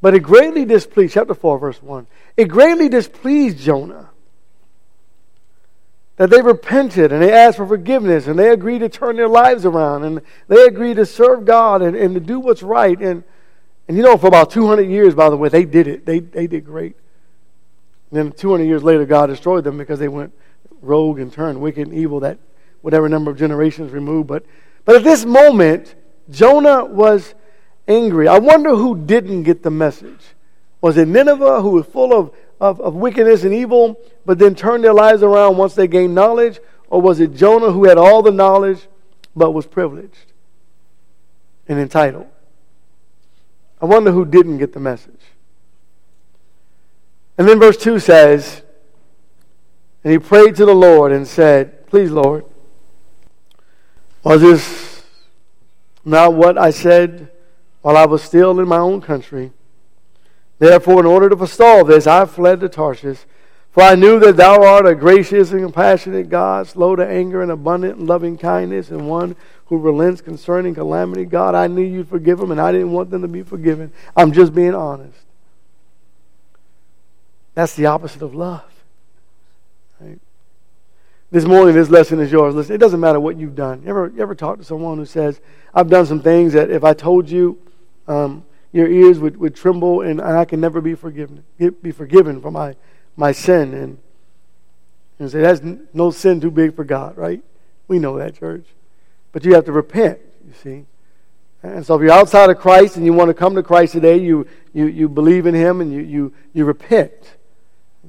But 0.00 0.14
it 0.14 0.20
greatly 0.20 0.64
displeased, 0.64 1.14
chapter 1.14 1.34
4, 1.34 1.58
verse 1.58 1.82
1, 1.82 2.06
it 2.36 2.44
greatly 2.44 2.88
displeased 2.88 3.58
Jonah 3.58 4.10
that 6.16 6.30
they 6.30 6.40
repented 6.40 7.12
and 7.12 7.22
they 7.22 7.32
asked 7.32 7.58
for 7.58 7.66
forgiveness 7.66 8.26
and 8.26 8.38
they 8.38 8.50
agreed 8.50 8.78
to 8.78 8.88
turn 8.88 9.16
their 9.16 9.28
lives 9.28 9.66
around 9.66 10.04
and 10.04 10.22
they 10.48 10.64
agreed 10.64 10.96
to 10.96 11.06
serve 11.06 11.44
God 11.44 11.82
and, 11.82 11.94
and 11.94 12.14
to 12.14 12.20
do 12.20 12.40
what's 12.40 12.62
right. 12.62 12.98
And, 12.98 13.22
and 13.86 13.96
you 13.96 14.02
know, 14.02 14.16
for 14.16 14.26
about 14.26 14.50
200 14.50 14.82
years, 14.82 15.14
by 15.14 15.28
the 15.28 15.36
way, 15.36 15.48
they 15.48 15.64
did 15.64 15.86
it. 15.86 16.06
They, 16.06 16.20
they 16.20 16.46
did 16.46 16.64
great. 16.64 16.96
And 18.10 18.18
then 18.18 18.32
200 18.32 18.64
years 18.64 18.82
later, 18.82 19.04
God 19.04 19.26
destroyed 19.26 19.64
them 19.64 19.76
because 19.76 19.98
they 19.98 20.08
went 20.08 20.32
rogue 20.80 21.18
and 21.18 21.32
turned 21.32 21.60
wicked 21.60 21.88
and 21.88 21.96
evil 21.96 22.20
that 22.20 22.38
whatever 22.80 23.08
number 23.08 23.30
of 23.30 23.36
generations 23.36 23.92
removed. 23.92 24.28
But, 24.28 24.46
but 24.84 24.96
at 24.96 25.04
this 25.04 25.24
moment, 25.24 25.94
Jonah 26.30 26.84
was 26.84 27.34
angry. 27.88 28.28
I 28.28 28.38
wonder 28.38 28.74
who 28.74 28.96
didn't 28.96 29.44
get 29.44 29.62
the 29.62 29.70
message. 29.70 30.34
Was 30.80 30.96
it 30.96 31.08
Nineveh, 31.08 31.62
who 31.62 31.70
was 31.70 31.86
full 31.86 32.12
of, 32.12 32.32
of, 32.60 32.80
of 32.80 32.94
wickedness 32.94 33.44
and 33.44 33.54
evil, 33.54 33.98
but 34.24 34.38
then 34.38 34.54
turned 34.54 34.84
their 34.84 34.94
lives 34.94 35.22
around 35.22 35.56
once 35.56 35.74
they 35.74 35.86
gained 35.88 36.14
knowledge? 36.14 36.60
Or 36.88 37.00
was 37.00 37.20
it 37.20 37.34
Jonah, 37.34 37.72
who 37.72 37.86
had 37.86 37.98
all 37.98 38.22
the 38.22 38.30
knowledge, 38.30 38.86
but 39.34 39.52
was 39.52 39.66
privileged 39.66 40.32
and 41.68 41.78
entitled? 41.78 42.28
I 43.80 43.86
wonder 43.86 44.12
who 44.12 44.24
didn't 44.24 44.58
get 44.58 44.72
the 44.72 44.80
message. 44.80 45.20
And 47.38 47.46
then 47.46 47.58
verse 47.58 47.76
2 47.76 47.98
says, 47.98 48.62
And 50.02 50.12
he 50.12 50.18
prayed 50.18 50.56
to 50.56 50.64
the 50.64 50.74
Lord 50.74 51.12
and 51.12 51.26
said, 51.26 51.86
Please, 51.86 52.10
Lord, 52.10 52.44
was 54.22 54.40
this 54.40 55.02
not 56.04 56.34
what 56.34 56.56
I 56.56 56.70
said 56.70 57.30
while 57.86 57.96
I 57.96 58.04
was 58.04 58.20
still 58.20 58.58
in 58.58 58.66
my 58.66 58.78
own 58.78 59.00
country. 59.00 59.52
Therefore, 60.58 60.98
in 60.98 61.06
order 61.06 61.28
to 61.28 61.36
forestall 61.36 61.84
this, 61.84 62.04
I 62.04 62.24
fled 62.24 62.58
to 62.58 62.68
Tarshish. 62.68 63.20
For 63.70 63.80
I 63.80 63.94
knew 63.94 64.18
that 64.18 64.36
thou 64.36 64.60
art 64.60 64.86
a 64.86 64.94
gracious 64.96 65.52
and 65.52 65.60
compassionate 65.62 66.28
God, 66.28 66.66
slow 66.66 66.96
to 66.96 67.06
anger 67.06 67.42
and 67.42 67.52
abundant 67.52 68.00
in 68.00 68.06
loving 68.08 68.38
kindness, 68.38 68.90
and 68.90 69.08
one 69.08 69.36
who 69.66 69.78
relents 69.78 70.20
concerning 70.20 70.74
calamity. 70.74 71.26
God, 71.26 71.54
I 71.54 71.68
knew 71.68 71.80
you'd 71.80 72.08
forgive 72.08 72.40
them, 72.40 72.50
and 72.50 72.60
I 72.60 72.72
didn't 72.72 72.90
want 72.90 73.10
them 73.10 73.22
to 73.22 73.28
be 73.28 73.44
forgiven. 73.44 73.92
I'm 74.16 74.32
just 74.32 74.52
being 74.52 74.74
honest. 74.74 75.20
That's 77.54 77.76
the 77.76 77.86
opposite 77.86 78.22
of 78.22 78.34
love. 78.34 78.64
Right? 80.00 80.18
This 81.30 81.44
morning, 81.44 81.76
this 81.76 81.88
lesson 81.88 82.18
is 82.18 82.32
yours. 82.32 82.52
Listen, 82.56 82.74
it 82.74 82.78
doesn't 82.78 82.98
matter 82.98 83.20
what 83.20 83.36
you've 83.36 83.54
done. 83.54 83.82
You 83.82 83.90
ever, 83.90 84.12
you 84.12 84.22
ever 84.22 84.34
talk 84.34 84.58
to 84.58 84.64
someone 84.64 84.98
who 84.98 85.06
says, 85.06 85.40
I've 85.72 85.88
done 85.88 86.06
some 86.06 86.20
things 86.20 86.52
that 86.54 86.68
if 86.68 86.82
I 86.82 86.92
told 86.92 87.30
you, 87.30 87.60
um, 88.08 88.44
your 88.72 88.88
ears 88.88 89.18
would, 89.18 89.36
would 89.38 89.54
tremble, 89.54 90.02
and 90.02 90.20
I 90.20 90.44
can 90.44 90.60
never 90.60 90.80
be 90.80 90.94
forgiven, 90.94 91.44
be 91.58 91.92
forgiven 91.92 92.40
for 92.40 92.50
my, 92.50 92.76
my 93.16 93.32
sin. 93.32 93.72
And, 93.74 93.98
and 95.18 95.30
say, 95.30 95.40
that's 95.40 95.62
no 95.94 96.10
sin 96.10 96.40
too 96.40 96.50
big 96.50 96.76
for 96.76 96.84
God, 96.84 97.16
right? 97.16 97.42
We 97.88 97.98
know 97.98 98.18
that, 98.18 98.38
church. 98.38 98.66
But 99.32 99.44
you 99.44 99.54
have 99.54 99.64
to 99.66 99.72
repent, 99.72 100.18
you 100.46 100.52
see. 100.62 100.84
And 101.62 101.84
so 101.84 101.94
if 101.94 102.02
you're 102.02 102.12
outside 102.12 102.50
of 102.50 102.58
Christ 102.58 102.96
and 102.96 103.04
you 103.04 103.12
want 103.12 103.28
to 103.28 103.34
come 103.34 103.54
to 103.54 103.62
Christ 103.62 103.92
today, 103.92 104.18
you, 104.18 104.46
you, 104.72 104.86
you 104.86 105.08
believe 105.08 105.46
in 105.46 105.54
Him 105.54 105.80
and 105.80 105.92
you, 105.92 106.00
you, 106.00 106.34
you 106.52 106.64
repent. 106.64 107.12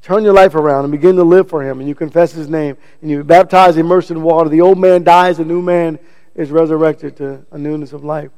Turn 0.01 0.23
your 0.23 0.33
life 0.33 0.53
around 0.53 0.83
and 0.85 0.91
begin 0.91 1.15
to 1.15 1.23
live 1.23 1.49
for 1.49 1.63
Him 1.63 1.79
and 1.79 1.87
you 1.89 1.95
confess 1.95 2.33
His 2.33 2.49
name 2.49 2.77
and 3.01 3.09
you 3.09 3.23
baptize, 3.23 3.77
immersed 3.77 4.11
in 4.11 4.21
water. 4.21 4.49
The 4.49 4.61
old 4.61 4.77
man 4.77 5.03
dies, 5.03 5.37
the 5.37 5.45
new 5.45 5.61
man 5.61 5.97
is 6.35 6.51
resurrected 6.51 7.17
to 7.17 7.45
a 7.51 7.57
newness 7.57 7.93
of 7.93 8.03
life. 8.03 8.31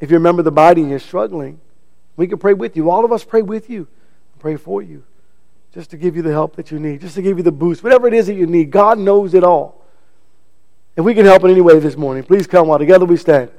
If 0.00 0.10
you're 0.10 0.18
a 0.18 0.22
member 0.22 0.40
of 0.40 0.44
the 0.44 0.50
body 0.50 0.80
and 0.80 0.90
you're 0.90 0.98
struggling, 0.98 1.60
we 2.16 2.26
can 2.26 2.38
pray 2.38 2.54
with 2.54 2.76
you. 2.76 2.90
All 2.90 3.04
of 3.04 3.12
us 3.12 3.24
pray 3.24 3.42
with 3.42 3.68
you, 3.68 3.88
pray 4.38 4.56
for 4.56 4.82
you, 4.82 5.04
just 5.72 5.90
to 5.90 5.96
give 5.96 6.16
you 6.16 6.22
the 6.22 6.32
help 6.32 6.56
that 6.56 6.70
you 6.70 6.78
need, 6.78 7.00
just 7.00 7.14
to 7.16 7.22
give 7.22 7.36
you 7.36 7.42
the 7.42 7.52
boost, 7.52 7.82
whatever 7.82 8.06
it 8.06 8.14
is 8.14 8.26
that 8.26 8.34
you 8.34 8.46
need. 8.46 8.70
God 8.70 8.98
knows 8.98 9.34
it 9.34 9.44
all. 9.44 9.84
If 10.96 11.04
we 11.04 11.14
can 11.14 11.24
help 11.26 11.44
in 11.44 11.50
any 11.50 11.60
way 11.60 11.78
this 11.78 11.96
morning, 11.96 12.24
please 12.24 12.46
come 12.46 12.68
while 12.68 12.78
together 12.78 13.04
we 13.04 13.16
stand 13.16 13.50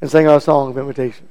and 0.00 0.10
sing 0.10 0.26
our 0.26 0.40
song 0.40 0.70
of 0.70 0.78
invitation. 0.78 1.28